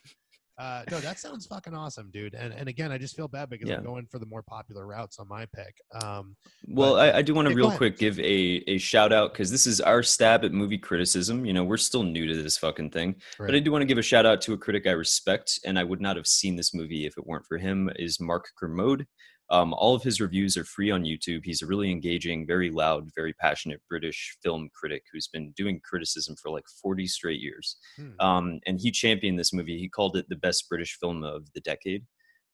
[0.60, 2.34] Uh, no, that sounds fucking awesome, dude.
[2.34, 3.78] And and again, I just feel bad because yeah.
[3.78, 5.74] I'm going for the more popular routes on my pick.
[6.04, 6.36] Um,
[6.68, 9.50] well, but, I, I, do want to real quick give a a shout out because
[9.50, 11.46] this is our stab at movie criticism.
[11.46, 13.48] You know, we're still new to this fucking thing, right.
[13.48, 15.80] but I do want to give a shout out to a critic I respect, and
[15.80, 17.90] I would not have seen this movie if it weren't for him.
[17.96, 19.08] Is Mark Kermode.
[19.52, 21.42] Um, all of his reviews are free on YouTube.
[21.44, 26.36] He's a really engaging, very loud, very passionate British film critic who's been doing criticism
[26.36, 27.78] for like 40 straight years.
[27.96, 28.12] Hmm.
[28.20, 29.80] Um, and he championed this movie.
[29.80, 32.06] He called it the best British film of the decade.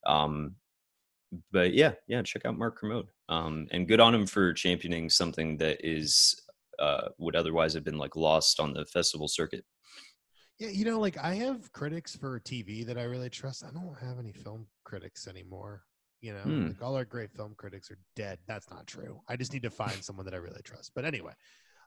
[0.05, 0.55] Um,
[1.51, 3.07] but yeah, yeah, check out Mark Kermode.
[3.27, 6.35] Um, and good on him for championing something that is
[6.79, 9.65] uh, would otherwise have been like lost on the festival circuit.
[10.59, 13.65] Yeah, you know, like I have critics for TV that I really trust.
[13.65, 15.83] I don't have any film critics anymore.
[16.25, 16.67] You know, Hmm.
[16.69, 18.39] like all our great film critics are dead.
[18.47, 19.21] That's not true.
[19.29, 20.91] I just need to find someone that I really trust.
[20.95, 21.33] But anyway,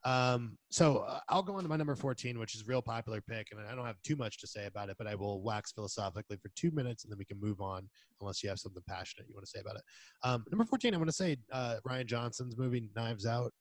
[0.05, 3.21] um, so uh, I'll go on to my number 14, which is a real popular
[3.21, 5.73] pick, and I don't have too much to say about it, but I will wax
[5.73, 7.89] philosophically for two minutes, and then we can move on,
[8.21, 9.83] unless you have something passionate you want to say about it.
[10.23, 13.53] Um, number 14, I want to say uh, Rian Johnson's movie Knives Out.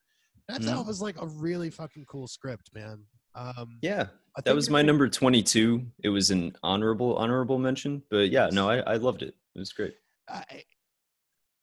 [0.48, 0.74] Knives Mhm.
[0.78, 3.04] Out was like a really fucking cool script, man.
[3.34, 4.10] Um, Yeah,
[4.46, 5.92] that was my number 22.
[6.04, 9.36] It was an honorable honorable mention, but yeah, no, I, I loved it.
[9.56, 9.96] It was great.
[10.30, 10.64] I,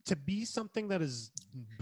[0.07, 1.31] to be something that is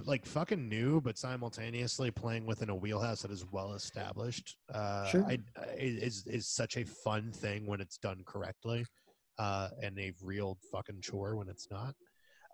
[0.05, 5.25] like fucking new, but simultaneously playing within a wheelhouse that is well established, uh, Sure.
[5.27, 8.85] I, I- is is such a fun thing when it's done correctly,
[9.38, 11.95] uh, and a real fucking chore when it's not.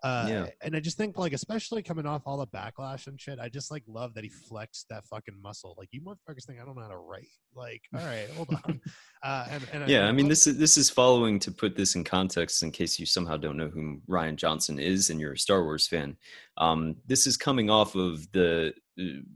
[0.03, 0.45] Uh, Yeah.
[0.61, 3.69] and I just think like, especially coming off all the backlash and shit, I just
[3.71, 5.75] like love that he flexed that fucking muscle.
[5.77, 7.27] Like you motherfuckers think I don't know how to write.
[7.55, 8.79] Like, all right, hold on.
[9.23, 12.03] Uh, and, and Yeah, I mean this is this is following to put this in
[12.03, 15.63] context in case you somehow don't know who Rian Johnson is and you're a Star
[15.63, 16.15] Wars fan.
[16.57, 18.73] Um, this is coming off of the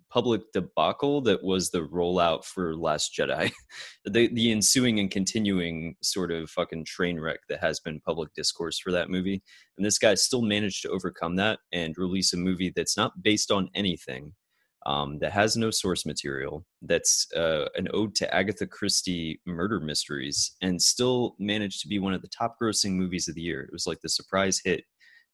[0.09, 3.51] public debacle that was the rollout for Last Jedi,
[4.05, 8.79] the the ensuing and continuing sort of fucking train wreck that has been public discourse
[8.79, 9.41] for that movie.
[9.77, 13.51] And this guy still managed to overcome that and release a movie that's not based
[13.51, 14.33] on anything
[14.85, 20.55] um, that has no source material, that's uh, an ode to Agatha Christie murder mysteries,
[20.61, 23.61] and still managed to be one of the top grossing movies of the year.
[23.61, 24.83] It was like the surprise hit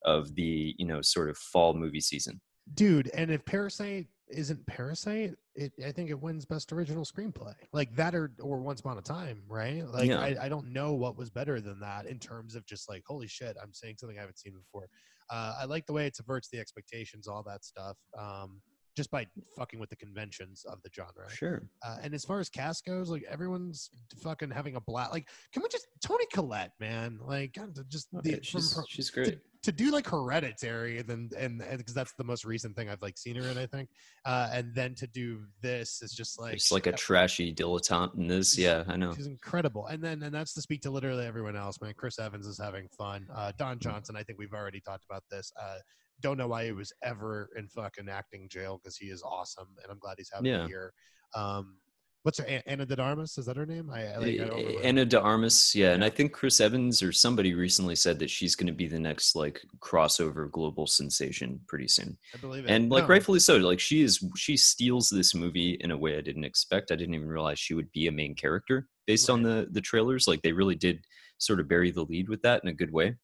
[0.06, 2.40] of the you know sort of fall movie season.
[2.74, 7.94] dude and if parasite isn't parasite it i think it wins best original screenplay like
[7.96, 10.20] that or or once upon a time right like Yeah.
[10.20, 13.28] I, I don't know what was better than that in terms of just like holy
[13.28, 14.88] shit i'm saying something i haven't seen before
[15.32, 18.62] uh, i like the way it subverts the expectations all that stuff um
[19.00, 19.26] just by
[19.58, 21.64] fucking with the conventions of the genre Sure.
[21.86, 25.14] uh, and as far as cast goes, like everyone's fucking having a blast.
[25.14, 27.18] Like, can we just Toni Collette, man?
[27.22, 29.40] Like, God, to just the, Okay, from she's, her- she's great.
[29.64, 33.18] to do like Hereditary, and then and because that's the most recent thing I've like
[33.18, 33.88] seen her in, I think.
[34.26, 38.28] Uh, and then to do this is just like Just like a trashy dilettante in
[38.28, 38.58] this.
[38.58, 39.14] Yeah, I know.
[39.16, 41.94] She's incredible, and then and that's to speak to literally everyone else, man.
[41.96, 43.28] Chris Evans is having fun.
[43.34, 45.54] Uh, Don Johnson, I think we've already talked about this.
[45.58, 45.78] Uh,
[46.22, 49.92] don't know why he was ever in fucking acting jail because he is awesome, and
[49.92, 50.66] I'm glad he's having Yeah.
[50.66, 50.94] a year.
[51.36, 51.78] Um,
[52.24, 53.38] what's her Ana de Armas?
[53.38, 53.90] Is that her name?
[53.90, 54.82] I, I, like, I.
[54.84, 58.56] Ana de Armas, yeah, and I think Chris Evans or somebody recently said that she's
[58.56, 62.18] going to be the next like crossover global sensation pretty soon.
[62.34, 62.72] I believe it.
[62.72, 63.10] and like No.
[63.10, 66.92] rightfully so like she is she steals this movie in a way i didn't expect
[66.92, 70.28] i didn't even realize she would be a main character based on the the trailers
[70.28, 71.00] like they really did
[71.38, 73.16] sort of bury the lead with that in a good way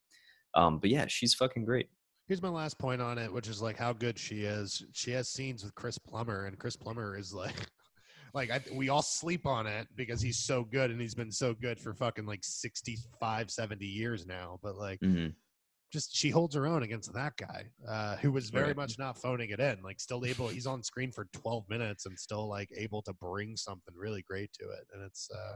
[0.54, 1.88] um but yeah she's fucking great
[2.26, 4.84] Here's my last point on it, which is like how good she is.
[4.92, 7.54] She has scenes with Chris Plummer, and Chris Plummer is like,
[8.34, 11.54] like I, we all sleep on it because he's so good, and he's been so
[11.54, 14.58] good for fucking like 65, 70 years now.
[14.62, 15.34] But like, Mhm.
[15.92, 18.76] just she holds her own against that guy, uh, who was very Right.
[18.76, 19.80] much not phoning it in.
[19.82, 20.48] Like, still able.
[20.48, 24.52] He's on screen for 12 minutes and still like able to bring something really great
[24.54, 25.30] to it, and it's.
[25.30, 25.54] uh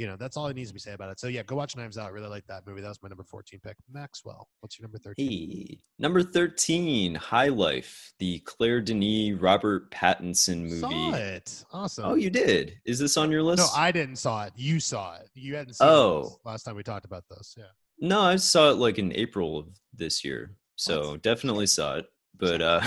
[0.00, 1.20] you know, that's all it needs to be said about it.
[1.20, 2.06] So yeah, go watch Knives Out.
[2.06, 2.80] I really like that movie.
[2.80, 3.76] That was my number 14 pick.
[3.92, 5.28] Maxwell, what's your number 13?
[5.30, 11.64] hey number 13 high life the claire denis robert pattinson movie Saw it.
[11.72, 12.04] Awesome.
[12.06, 14.54] oh you did is this on your list No, I didn't saw it.
[14.56, 15.28] You saw it.
[15.34, 16.20] You hadn't seen it Oh.
[16.22, 17.54] last- last time we talked about this.
[17.58, 17.64] Yeah.
[18.00, 22.06] no i saw it like in april of this year so definitely saw it
[22.38, 22.80] but uh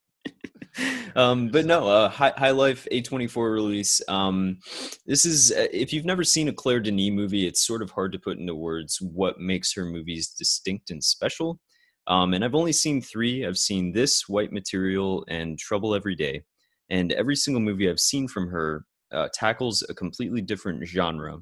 [1.16, 4.59] um but no uh high, high life a24 release um
[5.07, 8.12] this is uh, if you've never seen a claire denis movie it's sort of hard
[8.12, 11.59] to put into words what makes her movies distinct and special.
[12.07, 13.46] Um and i've only seen three.
[13.46, 16.42] I've seen this white material and trouble every day.
[16.90, 21.38] And every single movie i've seen from her uh, tackles a completely different genre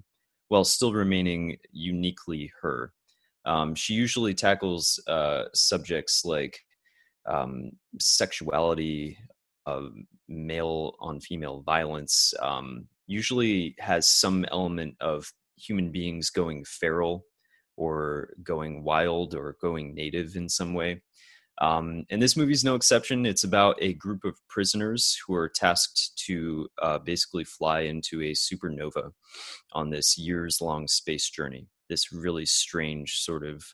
[0.48, 2.92] while still remaining uniquely her.
[3.46, 6.61] Um, she usually tackles uh, subjects like
[7.26, 9.16] um, sexuality,
[9.66, 9.88] uh,
[10.29, 17.25] male on female violence, um, usually has some element of human beings going feral
[17.77, 21.03] or going wild or going native in some way.
[21.61, 23.27] Um, and this movie is no exception.
[23.27, 28.33] It's about a group of prisoners who are tasked to uh, basically fly into a
[28.33, 29.11] supernova
[29.72, 31.68] on this years long space journey.
[31.88, 33.64] This really strange, sort of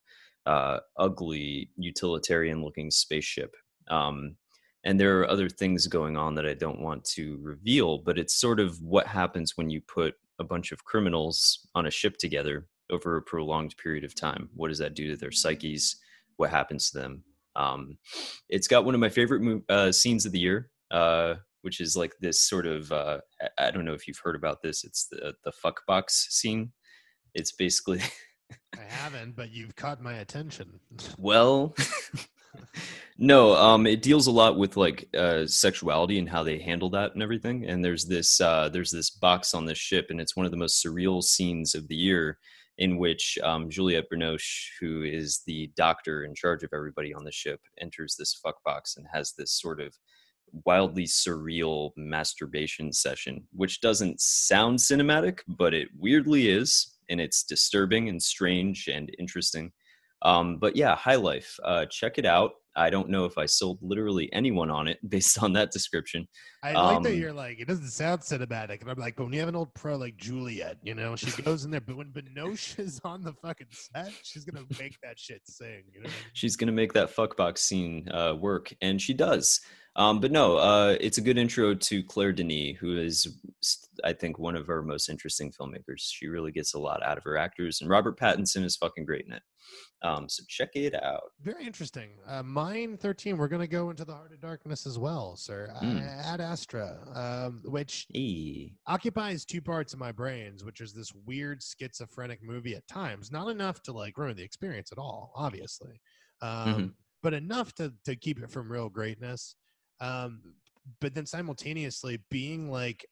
[0.44, 3.54] uh, ugly, utilitarian looking spaceship.
[3.88, 4.36] Um,
[4.84, 8.34] and there are other things going on that I don't want to reveal, but it's
[8.34, 12.66] sort of what happens when you put a bunch of criminals on a ship together
[12.90, 14.48] over a prolonged period of time.
[14.54, 15.96] What does that do to their psyches?
[16.36, 17.24] What happens to them?
[17.56, 17.98] Um,
[18.48, 20.70] it's got one of my favorite mo- uh, scenes of the year.
[20.90, 23.18] Uh, which is like this sort of uh,
[23.58, 24.84] I don't know if you've heard about this.
[24.84, 26.72] It's the the fuck box scene.
[27.34, 28.00] It's basically
[28.74, 30.80] I haven't, but you've caught my attention.
[31.18, 31.74] well,
[33.18, 37.14] no, um, it deals a lot with like uh, sexuality and how they handle that
[37.14, 37.66] and everything.
[37.66, 40.58] And there's this uh, there's this box on this ship, and it's one of the
[40.58, 42.38] most surreal scenes of the year,
[42.78, 47.32] in which um, Juliette Binoche, who is the doctor in charge of everybody on the
[47.32, 49.94] ship, enters this fuck box and has this sort of
[50.64, 58.08] wildly surreal masturbation session, which doesn't sound cinematic, but it weirdly is, and it's disturbing
[58.08, 59.72] and strange and interesting.
[60.22, 62.52] Um, but yeah, High Life, uh, check it out.
[62.78, 66.28] I don't know if I sold literally anyone on it based on that description.
[66.62, 68.80] I like that um, you're like, it doesn't sound cinematic.
[68.80, 71.42] And I'm like, but when you have an old pro like Juliette, you know, she
[71.42, 74.96] goes in there, but when Binoche is on the fucking set, she's going to make
[75.02, 75.82] that shit sing.
[75.92, 78.72] You know She's going to make that fuckbox scene uh, work.
[78.80, 79.60] And she does.
[79.98, 83.26] Um, but no, uh, it's a good intro to Claire Denis, who is,
[84.04, 85.98] I think, one of our most interesting filmmakers.
[85.98, 89.26] She really gets a lot out of her actors, and Robert Pattinson is fucking great
[89.26, 89.42] in it.
[90.02, 91.32] Um, so check it out.
[91.42, 92.10] Very interesting.
[92.28, 95.68] Uh, mine 13, we're going to go into the Heart of Darkness as well, sir.
[95.82, 96.06] Mm.
[96.24, 98.70] Ad Astra, um, which e.
[98.86, 103.32] occupies two parts of my brains, which is this weird schizophrenic movie at times.
[103.32, 106.00] Not enough to like ruin the experience at all, obviously,
[106.40, 106.86] um, mm-hmm.
[107.20, 109.56] but enough to, to keep it from real greatness.
[110.00, 110.54] Um,
[111.00, 113.06] but then simultaneously being like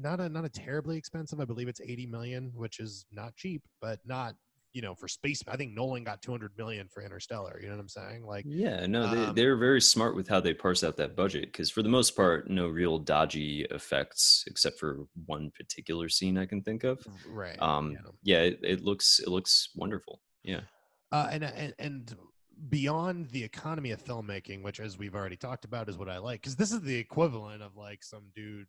[0.00, 1.40] not a not a terribly expensive.
[1.40, 4.34] I believe it's 80 million, which is not cheap, but not
[4.72, 7.80] you know for space i think nolan got 200 million for interstellar you know what
[7.82, 8.24] i'm saying?
[8.24, 11.52] Like yeah no they, um, they're very smart with how they parse out that budget
[11.52, 16.46] because for the most part no real dodgy effects except for one particular scene i
[16.46, 17.06] can think of.
[17.28, 20.60] Right um yeah, yeah it, it, looks it looks wonderful yeah.
[21.12, 22.16] Uh, and, and and
[22.68, 26.40] beyond the economy of filmmaking which as we've already talked about is what i like
[26.40, 28.66] because this is the equivalent of like some dude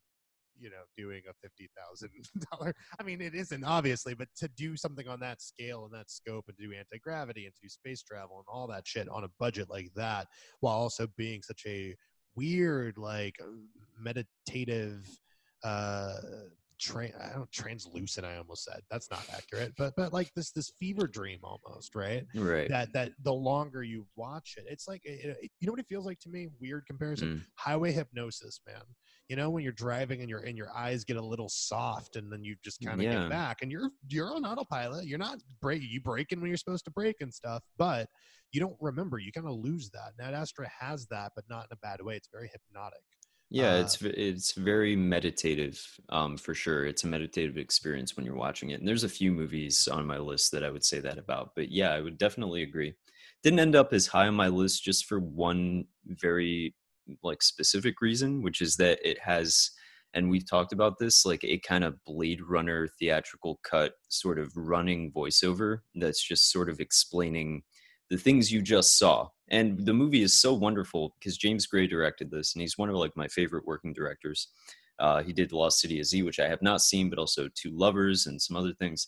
[0.59, 2.09] you know doing a fifty thousand
[2.51, 2.73] dollar.
[2.99, 6.45] I mean, it isn't obviously, but to do something on that scale and that scope,
[6.47, 9.23] and to do anti gravity and to do space travel and all that shit on
[9.23, 10.27] a budget like that,
[10.59, 11.95] while also being such a
[12.35, 13.35] weird, like
[13.99, 15.07] meditative.
[15.63, 16.15] uh
[16.79, 18.25] Tra- I don't translucent.
[18.25, 22.25] I almost said that's not accurate, but but like this this fever dream almost, right?
[22.35, 22.69] Right.
[22.69, 25.87] That that the longer you watch it, it's like it, it, you know what it
[25.87, 26.49] feels like to me.
[26.59, 27.27] Weird comparison.
[27.27, 27.41] Mm.
[27.55, 28.83] Highway hypnosis, man
[29.29, 32.31] you know when you're driving and your and your eyes get a little soft and
[32.31, 33.21] then you just kind of yeah.
[33.21, 36.85] get back and you're you're on autopilot you're not break you breaking when you're supposed
[36.85, 38.07] to break and stuff but
[38.51, 41.69] you don't remember you kind of lose that Ad Astra has that but not in
[41.71, 43.01] a bad way it's very hypnotic
[43.53, 46.85] yeah, uh, it's it's very meditative, um, for sure.
[46.87, 48.79] It's a meditative experience when you're watching it.
[48.79, 51.51] And there's a few movies on my list that I would say that about.
[51.55, 52.95] But yeah, I would definitely agree.
[53.43, 56.75] Didn't end up as high on my list just for one very
[57.21, 59.69] like specific reason, which is that it has,
[60.15, 64.51] and we've talked about this, like a kind of Blade Runner theatrical cut, sort of
[64.57, 67.63] running voiceover that's just sort of explaining
[68.09, 69.27] the things you just saw.
[69.49, 72.95] And the movie is so wonderful because James Gray directed this, and he's one of
[72.95, 74.49] like my favorite working directors.
[74.99, 77.71] Uh, he did Lost City of Z, which I have not seen, but also Two
[77.71, 79.07] Lovers and some other things.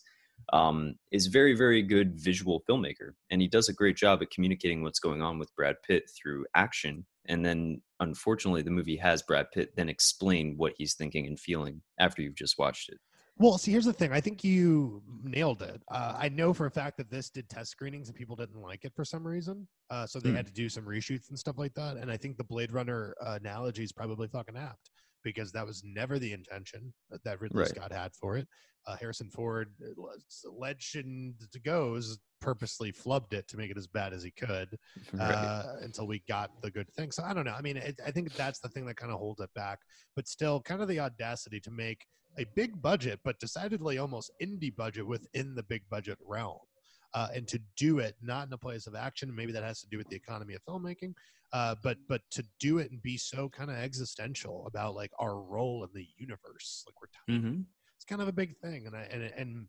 [0.51, 4.83] Um, is very, very good visual filmmaker, and he does a great job at communicating
[4.83, 9.47] what's going on with Brad Pitt through action and then unfortunately the movie has brad
[9.51, 12.99] pitt then explain what he's thinking and feeling after you've just watched it
[13.37, 16.71] well see here's the thing i think you nailed it uh, i know for a
[16.71, 20.05] fact that this did test screenings and people didn't like it for some reason uh,
[20.05, 20.35] so they mm.
[20.35, 23.13] had to do some reshoots and stuff like that and i think the blade runner
[23.21, 24.91] uh, analogy is probably fucking apt
[25.25, 26.93] because that was never the intention
[27.25, 27.67] that ridley right.
[27.67, 28.47] scott had for it
[28.87, 34.23] uh, Harrison Ford, uh, legend goes, purposely flubbed it to make it as bad as
[34.23, 34.77] he could
[35.19, 35.75] uh, right.
[35.81, 37.11] until we got the good thing.
[37.11, 37.55] So I don't know.
[37.57, 39.79] I mean, it, I think that's the thing that kind of holds it back,
[40.15, 42.05] but still, kind of the audacity to make
[42.37, 46.59] a big budget, but decidedly almost indie budget within the big budget realm.
[47.13, 49.87] Uh, and to do it not in a place of action, maybe that has to
[49.87, 51.13] do with the economy of filmmaking,
[51.55, 55.41] uh, but but to do it and be so kind of existential about like our
[55.41, 57.39] role in the universe, like we're tiny.
[57.39, 57.61] Mm-hmm
[58.05, 59.67] it's kind of a big thing, and I and and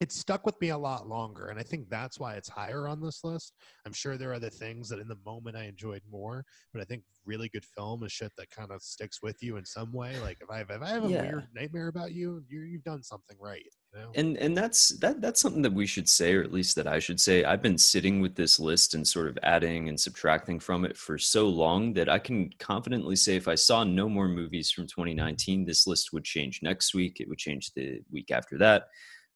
[0.00, 3.00] it stuck with me a lot longer and i think that's why it's higher on
[3.00, 3.54] this list
[3.86, 6.84] i'm sure there are other things that in the moment i enjoyed more but i
[6.84, 10.18] think really good film is shit that kind of sticks with you in some way
[10.20, 11.22] like if i have, if I have a yeah.
[11.22, 13.62] weird nightmare about you, you you've done something right
[13.94, 14.10] you know?
[14.14, 16.98] and and that's that that's something that we should say or at least that i
[16.98, 20.84] should say i've been sitting with this list and sort of adding and subtracting from
[20.84, 24.70] it for so long that i can confidently say if i saw no more movies
[24.70, 28.84] from 2019 this list would change next week it would change the week after that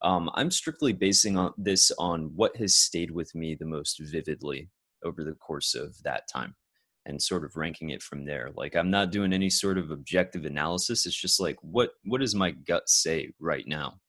[0.04, 4.70] um, I'm strictly basing on this on what has stayed with me the most vividly
[5.04, 6.56] over the course of that time.
[7.06, 8.50] and sort of ranking it from there.
[8.56, 11.06] Like I'm not doing any sort of objective analysis.
[11.06, 14.00] It's just like what what does my gut say right now?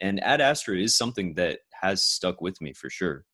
[0.00, 3.24] And Ad Astra is something that has stuck with me for sure.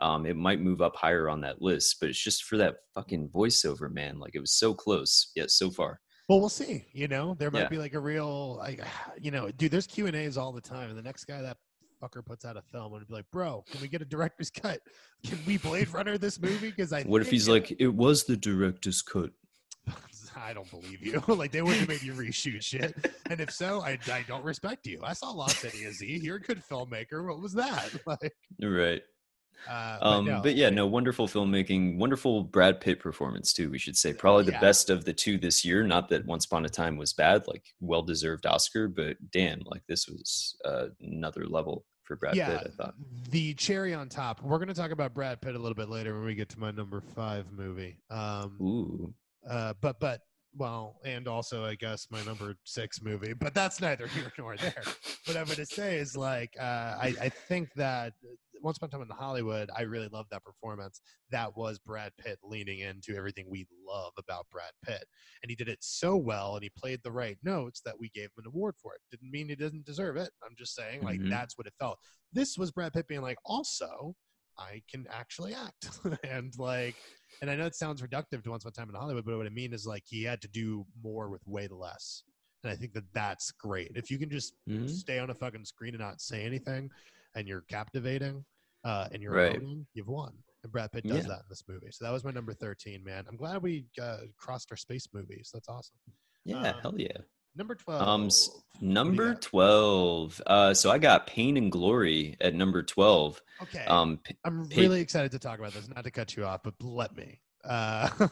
[0.00, 3.30] Um, it might move up higher on that list, but it's just for that fucking
[3.30, 4.18] voiceover, man.
[4.18, 6.00] Like it was so close, yet so far.
[6.28, 6.84] Well, we'll see.
[6.92, 7.68] You know, there might Yeah.
[7.68, 8.80] be like a real, like,
[9.20, 9.70] you know, dude.
[9.70, 11.56] There's Q and A's all the time, and the next guy that
[12.02, 14.80] fucker puts out a film and be like, "Bro, can we get a director's cut?
[15.24, 18.24] Can we Blade Runner this movie?" Because I What if he's it- like, it was
[18.24, 19.30] the director's cut?
[20.36, 21.22] I don't believe you.
[21.34, 22.94] like they wouldn't have made you reshoot shit.
[23.30, 25.00] And if so, I, I don't respect you.
[25.02, 26.20] I saw Lost City of Z.
[26.22, 27.26] You're a good filmmaker.
[27.26, 27.90] What was that?
[28.06, 29.00] Like, Right.
[29.68, 33.70] Uh, Um, no, but yeah, no, wonderful filmmaking, wonderful Brad Pitt performance too.
[33.70, 34.60] We should say probably the Yeah.
[34.60, 35.82] best of the two this year.
[35.82, 39.82] Not that Once Upon a Time was bad, like well deserved Oscar, but damn, like
[39.88, 42.72] this was uh, another level for Brad yeah, Pitt.
[42.72, 42.94] I thought.
[43.30, 44.40] the cherry on top.
[44.40, 46.60] We're going to talk about Brad Pitt a little bit later when we get to
[46.60, 47.98] my number five movie.
[48.10, 49.14] Um, Ooh,
[49.48, 50.20] uh, but but
[50.56, 53.34] well, and also I guess my number six movie.
[53.34, 54.82] But that's neither here nor there.
[55.26, 56.62] what I'm going to say is like uh,
[57.00, 58.14] I I think that
[58.62, 61.00] once upon a time in Hollywood, I really loved that performance.
[61.30, 65.04] That was Brad Pitt leaning into everything we love about Brad Pitt,
[65.42, 68.24] and he did it so well, and he played the right notes that we gave
[68.26, 69.00] him an award for it.
[69.10, 70.30] Didn't mean he didn't deserve it.
[70.42, 71.30] I'm just saying like Mhm.
[71.30, 71.98] that's what it felt.
[72.32, 74.14] This was Brad Pitt being like, also.
[74.58, 75.90] I can actually act,
[76.24, 76.96] and like,
[77.40, 79.46] and I know it sounds reductive to once upon a time in Hollywood, but what
[79.46, 82.22] I mean is like he had to do more with way less,
[82.62, 83.92] and I think that that's great.
[83.94, 84.88] If you can just Mhm.
[84.88, 86.90] stay on a fucking screen and not say anything,
[87.34, 88.44] and you're captivating,
[88.84, 89.60] uh, and you're Right.
[89.60, 90.42] emoting, you've won.
[90.62, 91.28] And Brad Pitt does Yeah.
[91.28, 91.90] that in this movie.
[91.92, 93.26] So that was my number thirteen, man.
[93.28, 95.50] I'm glad we uh, crossed our space movies.
[95.52, 95.98] That's awesome.
[96.44, 97.18] yeah, Um, hell yeah.
[97.56, 98.02] Number twelve.
[98.06, 100.40] Um, s- What do you Number twelve.
[100.46, 103.40] Uh, so I got Pain and Glory at number twelve.
[103.62, 103.84] Okay.
[103.86, 105.88] Um, I'm really excited to talk about this.
[105.88, 107.40] Not to cut you off, but let me.
[107.66, 108.08] Uh,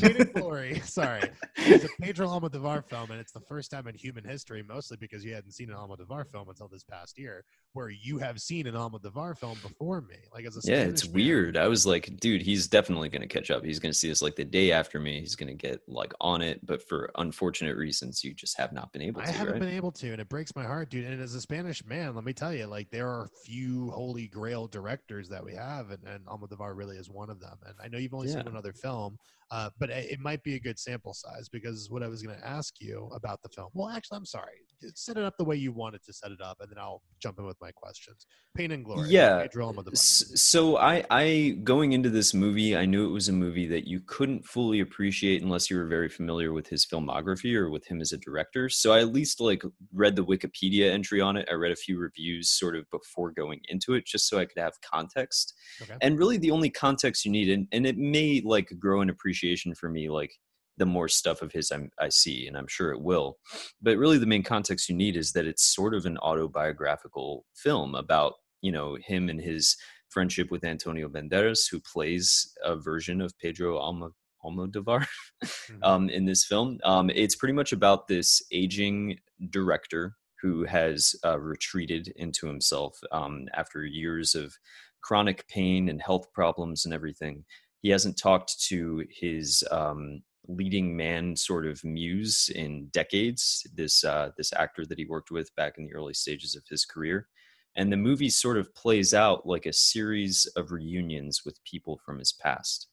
[0.00, 0.80] Pain and Glory.
[0.84, 1.22] Sorry,
[1.56, 5.24] it's a Pedro Almodovar film, and it's the first time in human history, mostly because
[5.24, 8.74] you hadn't seen an Almodovar film until this past year, where you have seen an
[8.74, 10.16] Almodovar film before me.
[10.32, 11.56] Like as a yeah, it's Spanish weird.
[11.56, 13.64] I was like, dude, he's definitely gonna catch up.
[13.64, 15.20] He's gonna see this like the day after me.
[15.20, 19.02] He's gonna get like on it, but for unfortunate reasons, you just have not been
[19.02, 19.28] able to.
[19.28, 19.38] I to.
[19.38, 19.60] haven't right?
[19.60, 21.04] been able to, and it breaks my heart, dude.
[21.04, 24.66] And as a Spanish man, let me tell you, like there are few holy grail
[24.66, 27.56] directors that we have, and, and Almodovar really is one of them.
[27.66, 28.36] And I know you've only Yeah.
[28.36, 29.18] seen one other film,
[29.54, 32.44] uh, but it, might be a good sample size because what I was going to
[32.44, 33.68] ask you about the film.
[33.72, 34.56] Well, actually, I'm sorry.
[34.96, 37.38] Set it up the way you wanted to set it up, and then I'll jump
[37.38, 38.26] in with my questions.
[38.56, 39.08] Pain and Glory.
[39.08, 39.92] Yeah, Pedro Almodovar.
[39.92, 43.86] S- So I, I going into this movie, I knew it was a movie that
[43.86, 48.00] you couldn't fully appreciate unless you were very familiar with his filmography or with him
[48.00, 48.68] as a director.
[48.68, 49.62] So I at least like
[49.92, 51.48] read the Wikipedia entry on it.
[51.48, 54.58] I read a few reviews sort of before going into it, just so I could
[54.58, 55.54] have context.
[55.80, 55.94] Okay.
[56.00, 59.43] And really, the only context you need, and, and it may like grow an appreciation
[59.74, 60.32] for me, like
[60.76, 63.38] the more stuff of his I'm, I see, and I'm sure it will.
[63.80, 67.94] But really, the main context you need is that it's sort of an autobiographical film
[67.94, 69.76] about you know him and his
[70.10, 74.12] friendship with Antonio Banderas, who plays a version of Pedro Almo,
[74.44, 75.06] Almodovar
[75.44, 75.78] Mhm.
[75.82, 76.78] um, in this film.
[76.84, 79.18] Um, it's pretty much about this aging
[79.50, 84.54] director who has uh, retreated into himself um, after years of
[85.02, 87.44] chronic pain and health problems and everything.
[87.84, 93.64] He hasn't talked to his um, leading man sort of muse in decades.
[93.72, 96.84] This uh, this actor that he worked with back in the early stages of his
[96.84, 97.28] career,
[97.76, 102.18] and the movie sort of plays out like a series of reunions with people from
[102.18, 102.88] his past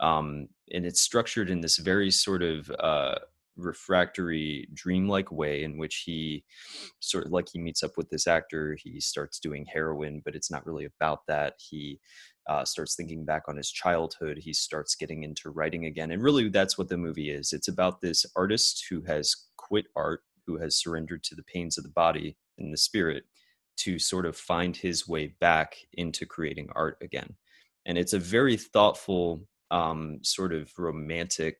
[0.00, 3.14] um, and it's structured in this very sort of uh,
[3.56, 6.44] refractory, dreamlike way in which he
[7.00, 8.76] sort of like he meets up with this actor.
[8.82, 11.54] He starts doing heroin, but it's not really about that.
[11.58, 12.00] He
[12.48, 14.38] uh, starts thinking back on his childhood.
[14.38, 17.52] He starts getting into writing again, and really, that's what the movie is.
[17.52, 21.84] It's about this artist who has quit art, who has surrendered to the pains of
[21.84, 23.24] the body and the spirit
[23.76, 27.34] to sort of find his way back into creating art again.
[27.86, 31.56] And it's a very thoughtful, um, sort of romantic,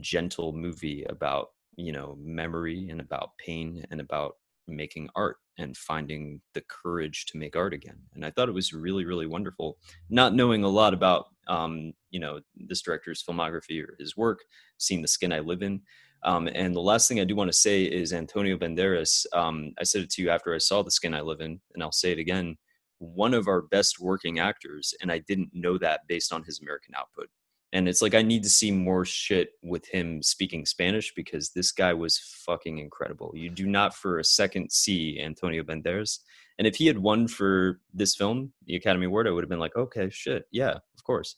[0.00, 4.36] gentle movie about, you know, memory and about pain and about
[4.68, 7.98] making art and finding the courage to make art again.
[8.14, 9.78] And I thought it was really, really wonderful.
[10.08, 14.40] Not knowing a lot about, um, you know, this director's filmography or his work,
[14.78, 15.82] seeing the skin I live in.
[16.24, 19.26] Um, and the last thing I do want to say is Antonio Banderas.
[19.32, 21.82] Um, I said it to you after I saw The Skin I Live In, and
[21.82, 22.56] I'll say it again.
[22.98, 26.94] One of our best working actors, and I didn't know that based on his American
[26.96, 27.28] output.
[27.72, 31.72] And it's like I need to see more shit with him speaking Spanish because this
[31.72, 33.32] guy was fucking incredible.
[33.34, 36.18] You do not for a second see Antonio Banderas.
[36.58, 39.58] And if he had won for this film, the Academy Award, I would have been
[39.58, 41.36] like, okay, shit, yeah, of course.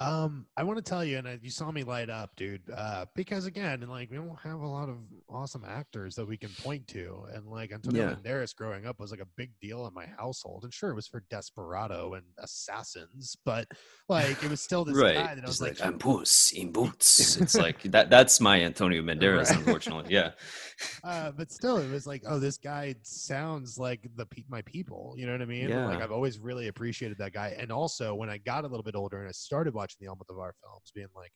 [0.00, 2.62] Um, I want to tell you, and I, you saw me light up, dude.
[2.74, 4.96] Uh, because again, and like we don't have a lot of
[5.28, 8.14] awesome actors that we can point to, and like Antonio Yeah.
[8.14, 10.64] Banderas growing up was like a big deal in my household.
[10.64, 13.68] And sure, it was for Desperado and Assassins, but
[14.08, 15.14] like it was still this right.
[15.14, 17.36] guy that I was like, like, I'm puss in boots.
[17.36, 18.08] It's like that.
[18.10, 19.58] That's my Antonio Banderas, Right.
[19.58, 20.12] unfortunately.
[20.12, 20.30] Yeah.
[21.04, 25.14] uh, but still, it was like, oh, this guy sounds like the pe- my people.
[25.18, 25.68] You know what I mean?
[25.70, 27.54] Like I've always really appreciated that guy.
[27.58, 30.52] And also, when I got a little bit older and I started watching the Almodovar
[30.62, 31.32] films, being like,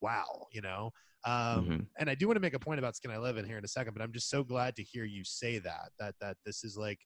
[0.00, 0.90] wow, you know.
[1.24, 1.86] Um, Mhm.
[1.98, 3.64] And I do want to make a point about Skin I Live in here in
[3.64, 6.62] a second, but I'm just so glad to hear you say that that that this
[6.64, 7.00] is like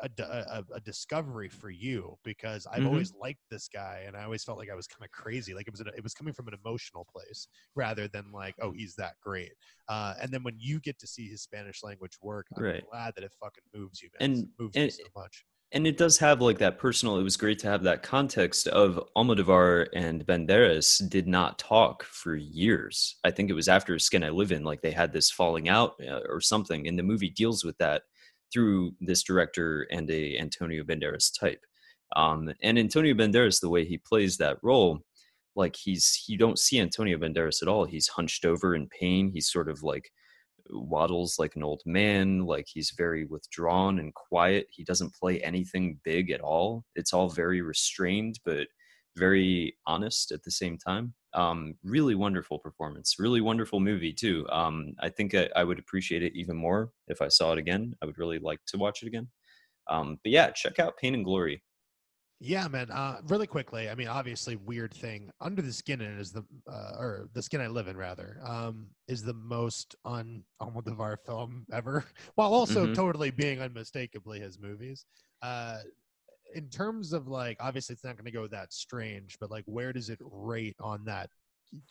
[0.00, 2.86] a discovery for you because I've Mhm.
[2.86, 5.52] always liked this guy and I always felt like I was kind of crazy.
[5.54, 8.70] Like it was an, it was coming from an emotional place rather than like oh
[8.72, 9.52] he's that great.
[9.88, 12.84] Uh, and then when you get to see his Spanish language work, I'm Right.
[12.90, 14.30] glad that it fucking moves you, man.
[14.30, 15.44] And- it moves and- so much.
[15.72, 19.02] And it does have like that personal it was great to have that context of
[19.16, 23.16] almodovar and banderas did not talk for years.
[23.24, 25.94] I think it was after skin i live in like they had this falling out
[26.06, 28.02] uh, or something and the movie deals with that
[28.52, 31.60] through this director and a antonio banderas type.
[32.14, 35.02] Um, and antonio banderas the way he plays that role
[35.54, 37.84] like he's you don't see antonio banderas at all.
[37.84, 39.30] He's hunched over in pain.
[39.32, 40.10] He's sort of like
[40.72, 45.98] waddles like an old man like he's very withdrawn and quiet he doesn't play anything
[46.04, 46.84] big at all.
[46.94, 48.68] It's all very restrained but
[49.16, 51.14] very honest at the same time.
[51.34, 54.46] Um really wonderful performance really wonderful movie too.
[54.50, 57.94] Um i think I, I would appreciate it even more if i saw it again.
[58.02, 59.28] I would really like to watch it again.
[59.88, 61.62] Um but yeah check out pain and glory
[62.44, 62.90] Yeah, man.
[62.90, 65.30] Uh, really quickly, I mean, obviously, weird thing.
[65.40, 68.88] Under the Skin in is the, uh, or the Skin I Live in, rather, um,
[69.06, 72.94] is the most un Almodovar film ever, while also Mhm.
[72.96, 75.06] totally being unmistakably his movies.
[75.40, 75.78] Uh,
[76.54, 79.92] in terms of like, obviously, it's not going to go that strange, but like, where
[79.92, 81.30] does it rate on that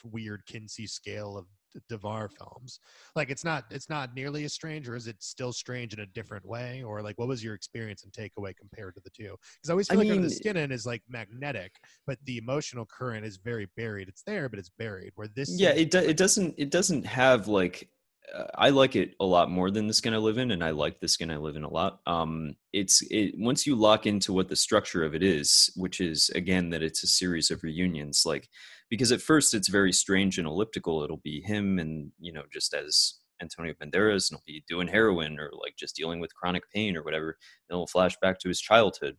[0.03, 1.47] weird Kinsey scale of
[1.89, 2.79] Devar films?
[3.15, 6.05] Like, it's not, it's not nearly as strange, or is it still strange in a
[6.07, 6.83] different way?
[6.83, 9.35] Or like, what was your experience and takeaway compared to the two?
[9.55, 11.73] Because I always I feel like Under mean- the Skin in is like magnetic,
[12.07, 14.07] but the emotional current is very buried.
[14.09, 15.11] It's there, but it's buried.
[15.15, 17.89] Where this, yeah it, do, it doesn't it doesn't have like
[18.35, 20.69] uh, i like it a lot more than the skin i live in and i
[20.69, 24.33] like the skin i live in a lot um it's it once you lock into
[24.33, 28.23] what the structure of it is which is again that it's a series of reunions
[28.25, 28.47] like
[28.91, 31.01] because at first it's very strange and elliptical.
[31.01, 35.39] It'll be him and you know just as antonio banderas and he'll be doing heroin
[35.39, 37.29] or like just dealing with chronic pain or whatever
[37.67, 39.17] and it'll flash back to his childhood.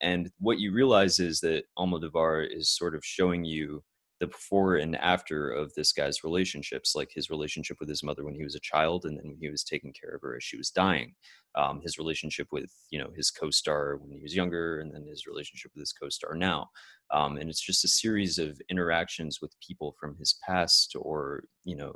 [0.00, 3.82] And what you realize is that almodovar is sort of showing you
[4.20, 8.34] the before and after of this guy's relationships, like his relationship with his mother when
[8.34, 10.56] he was a child, and then when he was taking care of her as she
[10.56, 11.14] was dying.
[11.56, 15.26] Um, his relationship with you know his co-star when he was younger, and then his
[15.26, 16.70] relationship with his co-star now.
[17.12, 21.76] Um, and it's just a series of interactions with people from his past, or you
[21.76, 21.92] know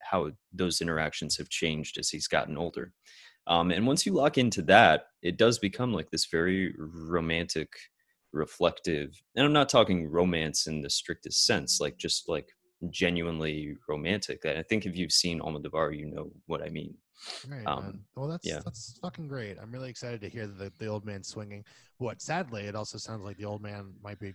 [0.00, 2.92] how those interactions have changed as he's gotten older.
[3.46, 7.68] Um, and once you lock into that, it does become like this very romantic
[8.32, 12.48] reflective and i'm not talking romance in the strictest sense like just like
[12.90, 16.94] genuinely romantic i think if you've seen almodovar you know what i mean
[17.48, 18.00] Right, Um.
[18.16, 18.58] Well, that's yeah.
[18.64, 19.56] that's fucking great.
[19.62, 21.64] I'm really excited to hear the the old man swinging.
[21.98, 24.34] What sadly, it also sounds like the old man might be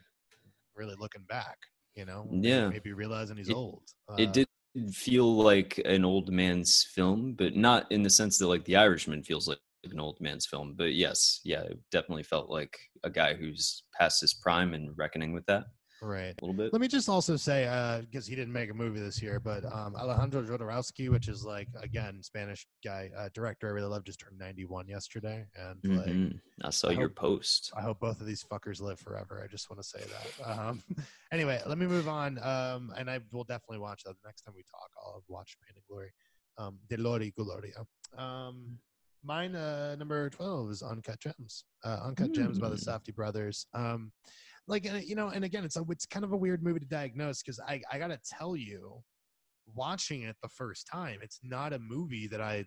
[0.73, 1.57] really looking back.
[1.95, 2.69] You know, Yeah.
[2.69, 3.83] maybe realizing he's It- old.
[4.07, 4.47] Uh, it did
[4.93, 9.21] feel like an old man's film but not in the sense that like the irishman
[9.21, 9.59] feels like
[9.91, 14.21] an old man's film but yes yeah it definitely felt like a guy who's past
[14.21, 15.65] his prime and reckoning with that
[16.01, 16.35] right.
[16.39, 18.99] a little bit Let me just also say, uh, because he didn't make a movie
[18.99, 23.71] this year, but um, Alejandro Jodorowsky, which is like again Spanish guy uh, director, I
[23.71, 26.39] really love, just turned 91 yesterday, and like Mhm.
[26.63, 29.41] i saw I your hope- post I hope both of these fuckers live forever.
[29.43, 30.27] I just want to say that.
[30.47, 30.83] Um,
[31.33, 32.38] anyway, let me move on.
[32.43, 34.13] Um, and I will definitely watch that.
[34.21, 36.11] The next time we talk, I'll watch Pain and Glory.
[36.59, 37.81] Um, Dolor y Gloria.
[38.17, 38.77] Um,
[39.28, 41.65] mine, uh, number 12 is Uncut Gems.
[41.84, 42.88] Uh, Uncut Gems by the Mm.
[42.88, 43.67] Safdie brothers.
[43.73, 44.11] Um,
[44.67, 47.43] like, you know, and again, it's a, it's kind of a weird movie to diagnose
[47.43, 49.03] because I, I got to tell you,
[49.75, 52.65] watching it the first time, it's not a movie that I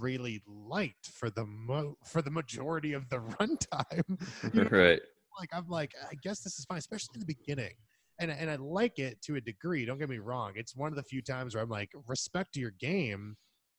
[0.00, 4.18] really liked for the mo- for the majority of the runtime.
[4.54, 5.00] You know, right
[5.38, 7.74] like I'm like I guess this is fine, especially in the beginning.
[8.18, 9.84] And and I like it to a degree.
[9.84, 10.52] Don't get me wrong.
[10.56, 13.36] It's one of the few times where I'm like respect your game,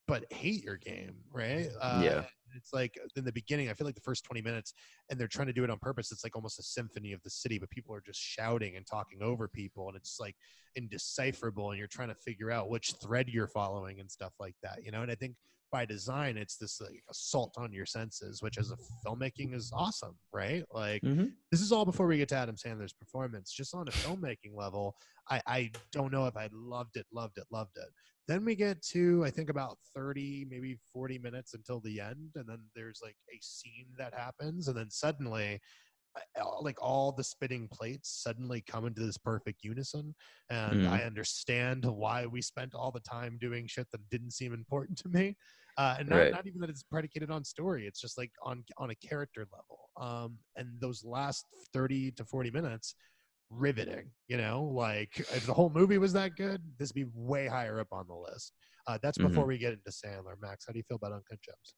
[0.08, 1.68] but hate your game, right?
[1.82, 2.24] Uh, Yeah.
[2.56, 4.74] It's like in the beginning, I feel like the first 20 minutes,
[5.10, 6.12] and they're trying to do it on purpose.
[6.12, 9.22] It's like almost a symphony of the city, but people are just shouting and talking
[9.22, 10.36] over people, and it's like
[10.76, 14.80] indecipherable, and you're trying to figure out which thread you're following and stuff like that,
[14.84, 15.02] you know.
[15.02, 15.36] And I think
[15.72, 20.16] by design it's this like assault on your senses which as a filmmaking is awesome
[20.34, 20.64] right?
[20.72, 21.26] Like Mm-hmm.
[21.52, 23.52] this is all before we get to adam sandler's performance.
[23.52, 24.96] Just on a filmmaking level
[25.30, 27.90] i i don't know if i loved it loved it loved it.
[28.28, 32.48] Then we get to i think about 30 maybe 40 minutes until the end and
[32.48, 35.60] then there's like a scene that happens and then suddenly
[36.62, 40.16] like all the spitting plates suddenly come into this perfect unison
[40.50, 40.92] and Mhm.
[40.92, 45.10] i understand why we spent all the time doing shit that didn't seem important to
[45.10, 45.36] me
[45.78, 46.32] uh, and not, Right.
[46.32, 49.90] not even that it's predicated on story it's just like on on a character level
[49.98, 52.96] um, and those last 30 to 40 minutes
[53.50, 57.48] riveting you know like if the whole movie was that good this would be way
[57.48, 58.52] higher up on the list
[58.88, 61.76] uh, that's before we get into sandler max how do you feel about uncut gems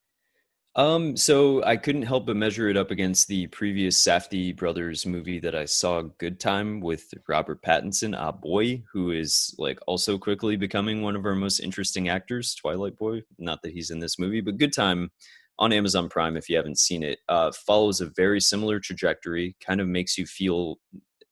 [0.80, 5.38] Um, so I couldn't help but measure it up against the previous Safdie brothers movie
[5.39, 10.55] that I saw, Good Time, with Robert Pattinson, Ah Boy, who is like also quickly
[10.55, 13.23] becoming one of our most interesting actors, Twilight Boy.
[13.38, 15.11] Not that he's in this movie, but Good Time
[15.57, 19.82] on Amazon Prime, if you haven't seen it, uh, follows a very similar trajectory, kind
[19.82, 20.80] of makes you feel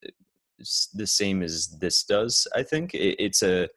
[0.05, 0.09] uh,
[0.93, 2.49] the same as this does.
[2.53, 3.69] I think it, it's a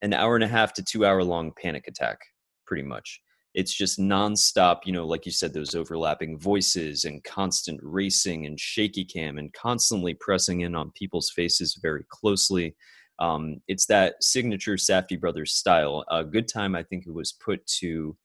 [0.00, 2.20] an hour and a half to two hour long panic attack,
[2.64, 3.20] pretty much
[3.54, 8.60] it's just nonstop, you know, like you said, those overlapping voices and constant racing and
[8.60, 12.76] shaky cam and constantly pressing in on people's faces very closely.
[13.18, 16.04] Um, it's that signature Safdie Brothers style.
[16.10, 18.16] A good time, I think it was put to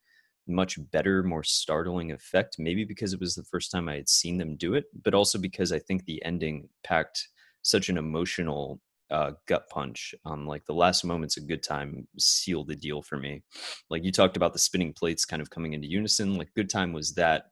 [0.47, 4.38] much better, more startling effect, maybe because it was the first time I had seen
[4.38, 7.30] them do it, but also because I think the ending packed
[7.61, 10.15] such an emotional uh, gut punch.
[10.25, 13.43] Um, like the last moments of good time sealed the deal for me.
[13.89, 16.35] Like you talked about the spinning plates kind of coming into unison.
[16.35, 17.45] Like good time was that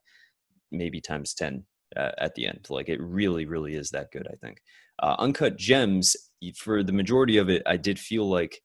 [0.70, 1.64] maybe times 10
[1.96, 2.66] uh, at the end.
[2.70, 4.60] Like it really, really is that good, I think.
[5.02, 6.16] Uh, Uncut Gems,
[6.56, 8.60] for the majority of it, I did feel like,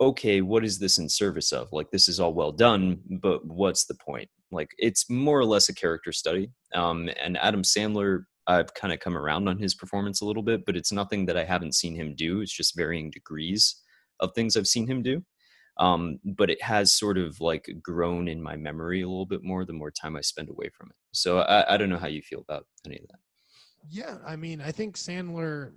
[0.00, 1.68] okay, what is this in service of?
[1.72, 4.28] Like this is all well done, but what's the point?
[4.50, 6.50] Like it's more or less a character study.
[6.74, 10.64] Um, and Adam Sandler, I've kind of come around on his performance a little bit,
[10.66, 12.40] but it's nothing that I haven't seen him do.
[12.40, 13.76] It's just varying degrees
[14.18, 15.22] of things I've seen him do.
[15.78, 19.64] Um, but it has sort of like grown in my memory a little bit more
[19.64, 20.96] the more time I spend away from it.
[21.12, 23.20] So I, I don't know how you feel about any of that.
[23.88, 25.72] Yeah, I mean, I think Sandler.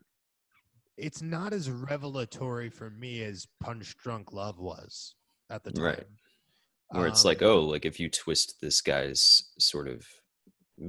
[0.97, 5.15] It's not as revelatory for me as Punch Drunk Love was
[5.49, 5.85] at the time.
[5.85, 6.03] Right.
[6.89, 10.05] Where it's Um, like, oh, like if you twist this guy's sort of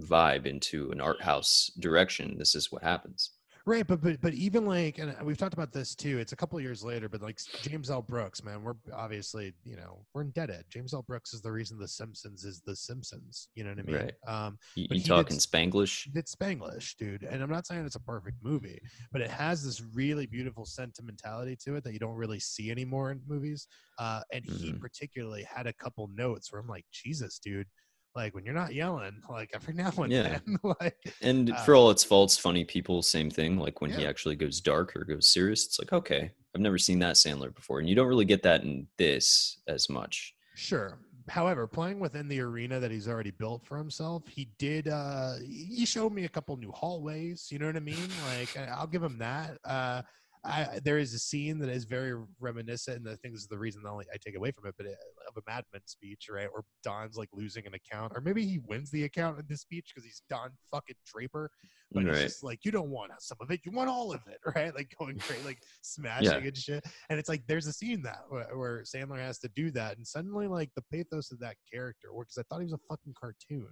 [0.00, 3.30] vibe into an art house direction, this is what happens.
[3.66, 6.18] Right, but but but even like, and we've talked about this too.
[6.18, 8.02] It's a couple years later, but like James L.
[8.02, 10.66] Brooks, man, we're obviously you know we're indebted.
[10.68, 11.00] James L.
[11.00, 13.48] Brooks is the reason The Simpsons is The Simpsons.
[13.54, 13.96] You know what I mean?
[13.96, 14.14] Right.
[14.28, 16.08] Um, You, you talking did- Spanglish?
[16.14, 17.22] it's Spanglish, dude.
[17.22, 18.82] And I'm not saying it's a perfect movie,
[19.12, 23.12] but it has this really beautiful sentimentality to it that you don't really see anymore
[23.12, 23.66] in movies.
[23.98, 24.80] Uh, and he Mhm.
[24.80, 27.66] particularly had a couple notes where I'm like, Jesus, dude.
[28.14, 30.38] Like when you're not yelling, like every now and Yeah.
[30.46, 33.58] then, like And Uh, for all its faults, funny people, same thing.
[33.58, 36.98] Like when he actually goes dark or goes serious, it's like, okay, I've never seen
[37.00, 37.80] that Sandler before.
[37.80, 40.34] And you don't really get that in this as much.
[40.54, 40.98] Sure.
[41.28, 44.88] However, playing within the arena that he's already built for himself, he did.
[44.88, 47.48] uh He showed me a couple new hallways.
[47.50, 48.08] You know what I mean?
[48.22, 49.58] Like I'll give him that.
[49.64, 50.02] Uh
[50.44, 53.58] I, there is a scene that is very reminiscent, and I think this is the
[53.58, 56.48] reason only I take away from it, but it, of a Mad Men speech, right?
[56.54, 59.92] Or Don's like losing an account, or maybe he wins the account in this speech
[59.94, 61.50] because he's Don fucking Draper,
[61.92, 62.12] but Right.
[62.12, 64.74] it's just like you don't want some of it, you want all of it, right?
[64.74, 66.84] Like going crazy, like smashing and shit.
[67.08, 70.06] And it's like there's a scene that where, where Sandler has to do that, and
[70.06, 73.68] suddenly like the pathos of that character because I thought he was a fucking cartoon,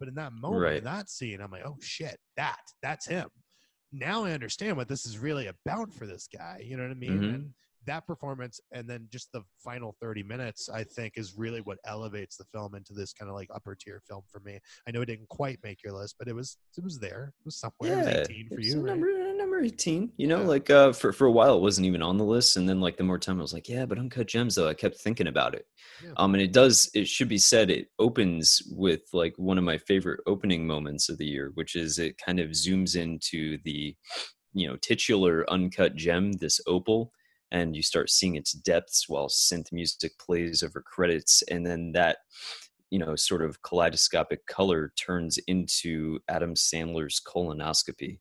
[0.00, 0.78] but in that moment, Right.
[0.78, 3.28] in that scene, I'm like, oh shit, that that's him.
[3.98, 6.62] Now I understand what this is really about for this guy.
[6.64, 7.20] You know what I mean?
[7.20, 7.34] Mhm.
[7.34, 7.54] And
[7.86, 12.36] that performance, and then just the final 30 minutes, I think, is really what elevates
[12.36, 14.58] the film into this kind of like upper tier film for me.
[14.86, 17.32] I know it didn't quite make your list, but it was it was there.
[17.38, 17.92] It was somewhere.
[17.92, 18.86] it was 18 for you, right?
[18.86, 20.12] number, number 18.
[20.16, 20.46] You know, Yeah.
[20.46, 22.56] like uh, for, for a while it wasn't even on the list.
[22.56, 24.74] And then like the more time I was like, yeah, but Uncut Gems though, I
[24.74, 25.66] kept thinking about it.
[26.02, 26.10] Yeah.
[26.16, 29.78] Um, and it does, it should be said, it opens with like one of my
[29.78, 33.94] favorite opening moments of the year, which is it kind of zooms into the,
[34.52, 37.12] you know, titular Uncut Gem, this opal.
[37.52, 41.42] And you start seeing its depths while synth music plays over credits.
[41.50, 42.18] And then that,
[42.90, 48.18] you know, sort of kaleidoscopic color turns into Adam Sandler's colonoscopy,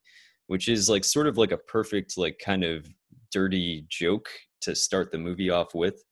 [0.47, 2.87] which is like sort of like a perfect, like kind of
[3.31, 4.29] dirty joke
[4.61, 6.03] to start the movie off with.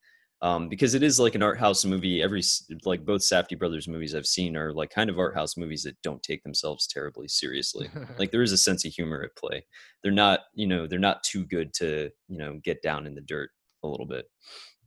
[0.42, 2.22] Um, because it is like an art house movie.
[2.22, 2.44] Every
[2.84, 5.96] like both Safdie brothers movies I've seen are like kind of art house movies that
[6.04, 7.90] don't take themselves terribly seriously.
[8.20, 9.66] like there is a sense of humor at play.
[10.04, 13.22] They're not, you know, they're not too good to, you know, get down in the
[13.22, 13.52] dirt
[13.84, 14.26] a little bit,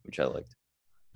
[0.03, 0.55] which I liked.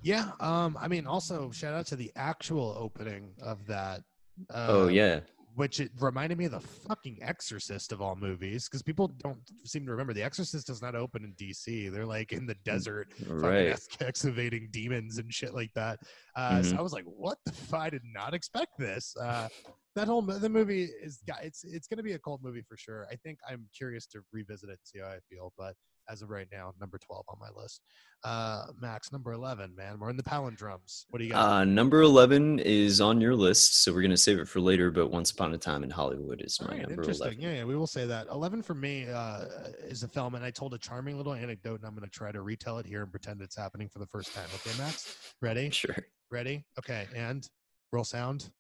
[0.03, 0.31] Yeah.
[0.41, 0.79] Um.
[0.81, 4.01] I mean, also shout out to the actual opening of that.
[4.49, 5.21] Uh, oh yeah,
[5.55, 9.85] which it reminded me of the fucking Exorcist of all movies because people don't seem
[9.85, 11.91] to remember the Exorcist does not open in DC.
[11.93, 13.79] They're like in the desert, right?
[14.01, 15.99] excavating demons and shit like that.
[16.37, 16.71] Uh, mm-hmm.
[16.71, 17.53] So I was like, "What the?
[17.53, 19.49] F- I did not expect this." Uh,
[19.97, 23.07] that whole the movie is it's it's going to be a cult movie for sure.
[23.11, 25.75] I think I'm curious to revisit it and see how I feel, but
[26.11, 27.83] as of right now, number 12 on my list.
[28.25, 29.99] Uh, Max, number 11, man.
[29.99, 31.05] We're in the palindromes.
[31.11, 31.49] What do you got?
[31.49, 34.91] Uh, number 11 is on your list, so we're going to save it for later,
[34.91, 37.41] but Once Upon a Time in Hollywood is my right, number 11.
[37.41, 38.27] Yeah, yeah, we will say that.
[38.31, 39.45] 11 for me uh,
[39.85, 42.33] is a film, and I told a charming little anecdote, and I'm going to try
[42.33, 44.49] to retell it here and pretend it's happening for the first time.
[44.55, 45.35] Okay, Max?
[45.41, 45.71] Ready?
[45.71, 45.97] Sure.
[46.31, 46.65] Ready?
[46.79, 47.49] Okay, and
[47.93, 48.51] roll sound.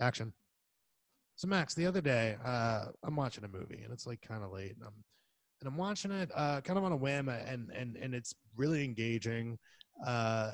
[0.00, 0.32] Action.
[1.38, 4.50] So Max, the other day, uh, I'm watching a movie and it's like kind of
[4.50, 5.04] late, and I'm
[5.60, 8.84] and I'm watching it uh, kind of on a whim, and and and it's really
[8.84, 9.58] engaging.
[10.06, 10.52] Uh,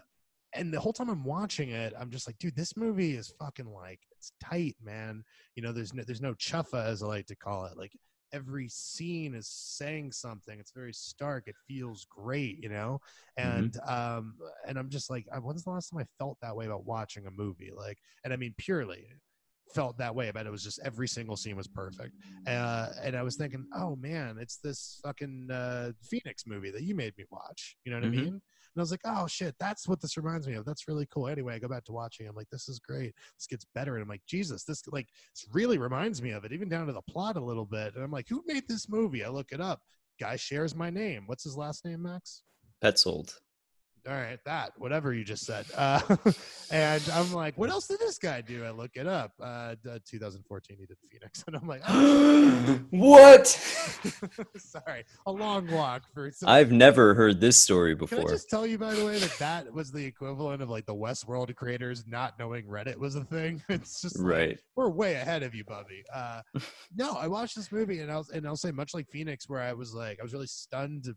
[0.55, 3.67] and the whole time I'm watching it, I'm just like, dude, this movie is fucking
[3.67, 5.25] like it's tight, man.
[5.57, 7.77] You know, there's no, there's no chuffa as I like to call it.
[7.77, 7.93] Like
[8.33, 10.59] every scene is saying something.
[10.59, 11.49] It's very stark.
[11.49, 13.01] It feels great, you know.
[13.37, 14.19] And mm-hmm.
[14.19, 14.35] um,
[14.67, 17.31] and I'm just like, when's the last time I felt that way about watching a
[17.31, 17.73] movie?
[17.75, 19.09] Like, and I mean purely
[19.73, 20.49] felt that way about it.
[20.49, 22.15] it was just every single scene was perfect.
[22.47, 26.95] Uh, and i was thinking oh man it's this fucking uh, phoenix movie that you
[26.95, 27.77] made me watch.
[27.85, 28.21] You know what mm-hmm.
[28.21, 28.33] i mean?
[28.35, 30.65] And i was like oh shit that's what this reminds me of.
[30.65, 31.29] That's really cool.
[31.29, 32.27] Anyway i go back to watching.
[32.29, 33.15] I'm like this is great.
[33.39, 33.95] This gets better.
[33.95, 36.93] And i'm like jesus this like this really reminds me of it even down to
[36.93, 37.95] the plot a little bit.
[37.95, 39.25] And i'm like who made this movie?
[39.25, 39.81] I look it up.
[40.21, 41.25] Guy shares my name.
[41.27, 42.43] What's his last name max?
[42.83, 43.35] Petzold
[44.07, 45.65] all right, that whatever you just said.
[45.75, 46.01] Uh,
[46.71, 48.65] and I'm like, what else did this guy do?
[48.65, 49.33] I look it up.
[49.41, 52.81] Uh, 2014, he did Phoenix, and I'm like, oh.
[52.91, 53.47] what?
[54.57, 56.31] Sorry, a long walk for.
[56.31, 58.19] Some- I've never heard this story before.
[58.19, 60.85] Can I just tell you, by the way, that that was the equivalent of like
[60.85, 63.63] the Westworld creators not knowing Reddit was a thing.
[63.69, 64.59] It's just like, right.
[64.77, 66.05] We're way ahead of you, Bubby.
[66.13, 66.43] Uh,
[66.95, 69.73] no, I watched this movie, and I'll and I'll say much like Phoenix, where I
[69.73, 71.09] was like, I was really stunned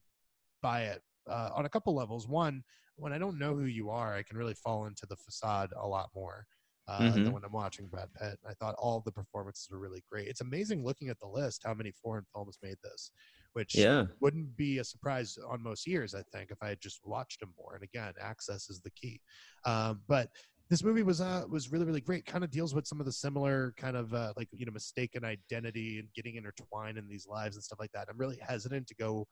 [0.62, 2.28] by it uh, on a couple levels.
[2.28, 2.64] One,
[2.96, 5.88] when I don't know who you are, I can really fall into the facade a
[5.88, 6.46] lot more
[6.88, 7.24] uh, mm-hmm.
[7.24, 8.40] than when I'm watching Brad Pitt.
[8.48, 10.28] I thought all the performances were really great.
[10.28, 13.12] It's amazing looking at the list how many foreign films made this,
[13.54, 14.06] which yeah.
[14.20, 17.54] wouldn't be a surprise on most years, I think, if I had just watched them
[17.58, 17.76] more.
[17.76, 19.22] And again, access is the key.
[19.66, 20.30] Um, but
[20.70, 23.12] this movie was uh was really really great kind of deals with some of the
[23.12, 27.56] similar kind of uh, like you know mistaken identity and getting intertwined in these lives
[27.56, 29.26] and stuff like that i'm really hesitant to go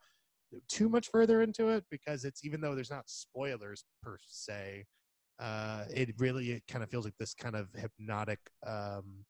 [0.68, 4.86] too much further into it because it's even though there's not spoilers per se,
[5.40, 8.40] uh, it really it kind of feels like this kind of hypnotic.
[8.66, 9.26] Um,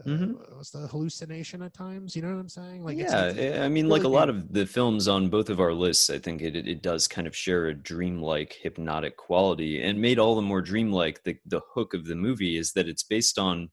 [0.00, 0.32] uh, mm-hmm.
[0.54, 2.14] what's the hallucination at times?
[2.14, 2.84] You know what I'm saying?
[2.84, 5.50] Like, yeah, it's, it's, I mean, really like a lot of the films on both
[5.50, 9.82] of our lists, I think it it does kind of share a dreamlike, hypnotic quality,
[9.82, 11.24] and made all the more dreamlike.
[11.24, 13.70] The the hook of the movie is that it's based on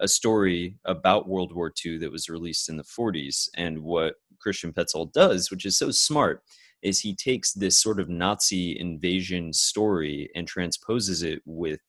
[0.00, 3.48] a story about World War II that was released in the 40s.
[3.56, 6.42] And what Christian Petzold does, which is so smart,
[6.82, 11.80] is he takes this sort of Nazi invasion story and transposes it with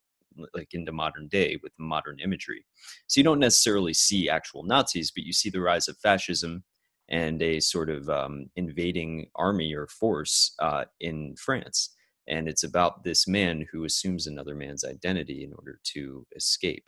[0.53, 2.65] like into modern day with modern imagery.
[3.07, 6.63] So you don't necessarily see actual Nazis, but you see the rise of fascism
[7.09, 11.93] and a sort of um, invading army or force uh, in France.
[12.27, 16.85] And it's about this man who assumes another man's identity in order to escape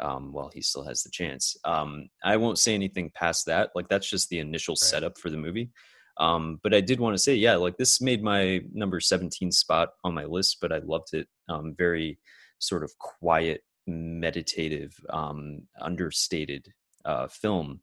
[0.00, 1.56] um, while he still has the chance.
[1.64, 3.70] Um, I won't say anything past that.
[3.74, 4.78] Like that's just the initial right.
[4.78, 5.70] setup for the movie.
[6.18, 9.90] Um, but I did want to say, yeah, like this made my number 17 spot
[10.04, 11.26] on my list, but I loved it.
[11.48, 12.18] Um, very
[12.60, 16.72] sort of quiet, meditative, um, understated
[17.04, 17.80] uh, film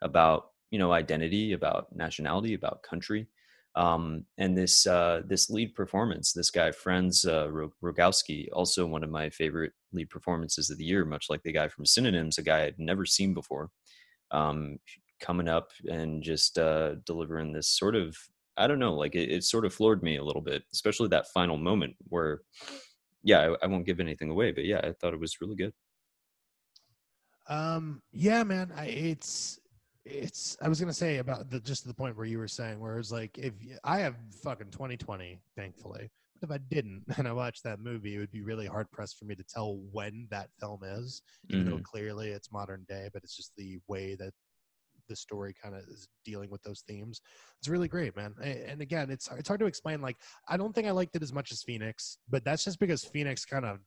[0.00, 3.26] about you know identity, about nationality, about country
[3.74, 7.48] um, and this uh, this lead performance, this guy Franz uh,
[7.82, 11.04] Rogowski, also one of my favorite lead performances of the year.
[11.04, 13.70] Much like the guy from Synonyms, a guy I'd never seen before,
[14.30, 14.78] um,
[15.20, 18.16] coming up and just uh, delivering this sort of
[18.56, 21.28] I don't know, like it, it, sort of floored me a little bit, especially that
[21.28, 22.42] final moment where,
[23.22, 25.72] yeah, I, I won't give anything away, but yeah, I thought it was really good.
[27.48, 29.58] Um, yeah, man, I, it's
[30.04, 32.80] it's i was gonna say about the just to the point where you were saying
[32.80, 33.52] where it's like if
[33.84, 36.10] i have fucking 2020 thankfully.
[36.40, 39.18] But if i didn't and i watched that movie it would be really hard pressed
[39.18, 41.70] for me to tell when that film is even mm-hmm.
[41.76, 44.32] though clearly it's modern day but it's just the way that
[45.08, 47.20] the story kind of is dealing with those themes.
[47.58, 48.34] It's really great man.
[48.42, 50.16] And again it's it's hard to explain like
[50.48, 53.44] i don't think i liked it as much as phoenix but that's just because phoenix
[53.44, 53.78] kind of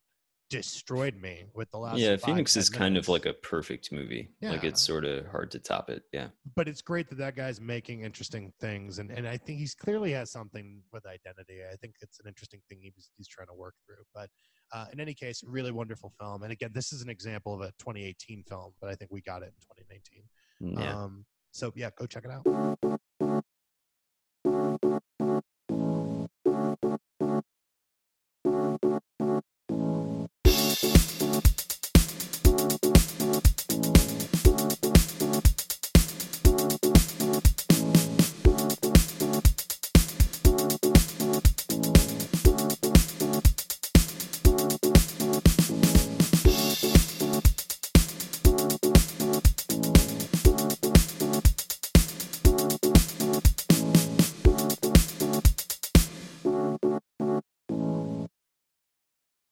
[0.48, 1.98] destroyed me with the last.
[1.98, 4.30] Yeah, Phoenix 10 is kind of like a perfect movie.
[4.40, 4.52] Yeah.
[4.52, 6.02] Like it's sort of hard to top it.
[6.12, 6.28] Yeah.
[6.54, 10.12] but it's great that that guy's making interesting things and, and i think he's clearly
[10.12, 13.74] has something with identity i think it's an interesting thing he's, he's trying to work
[13.86, 14.28] through but
[14.72, 17.72] uh, in any case really wonderful film and again this is an example of a
[17.78, 19.84] 2018 film but i think we got it in
[20.62, 21.04] 2019 Yeah.
[21.04, 23.00] um, so yeah go check it out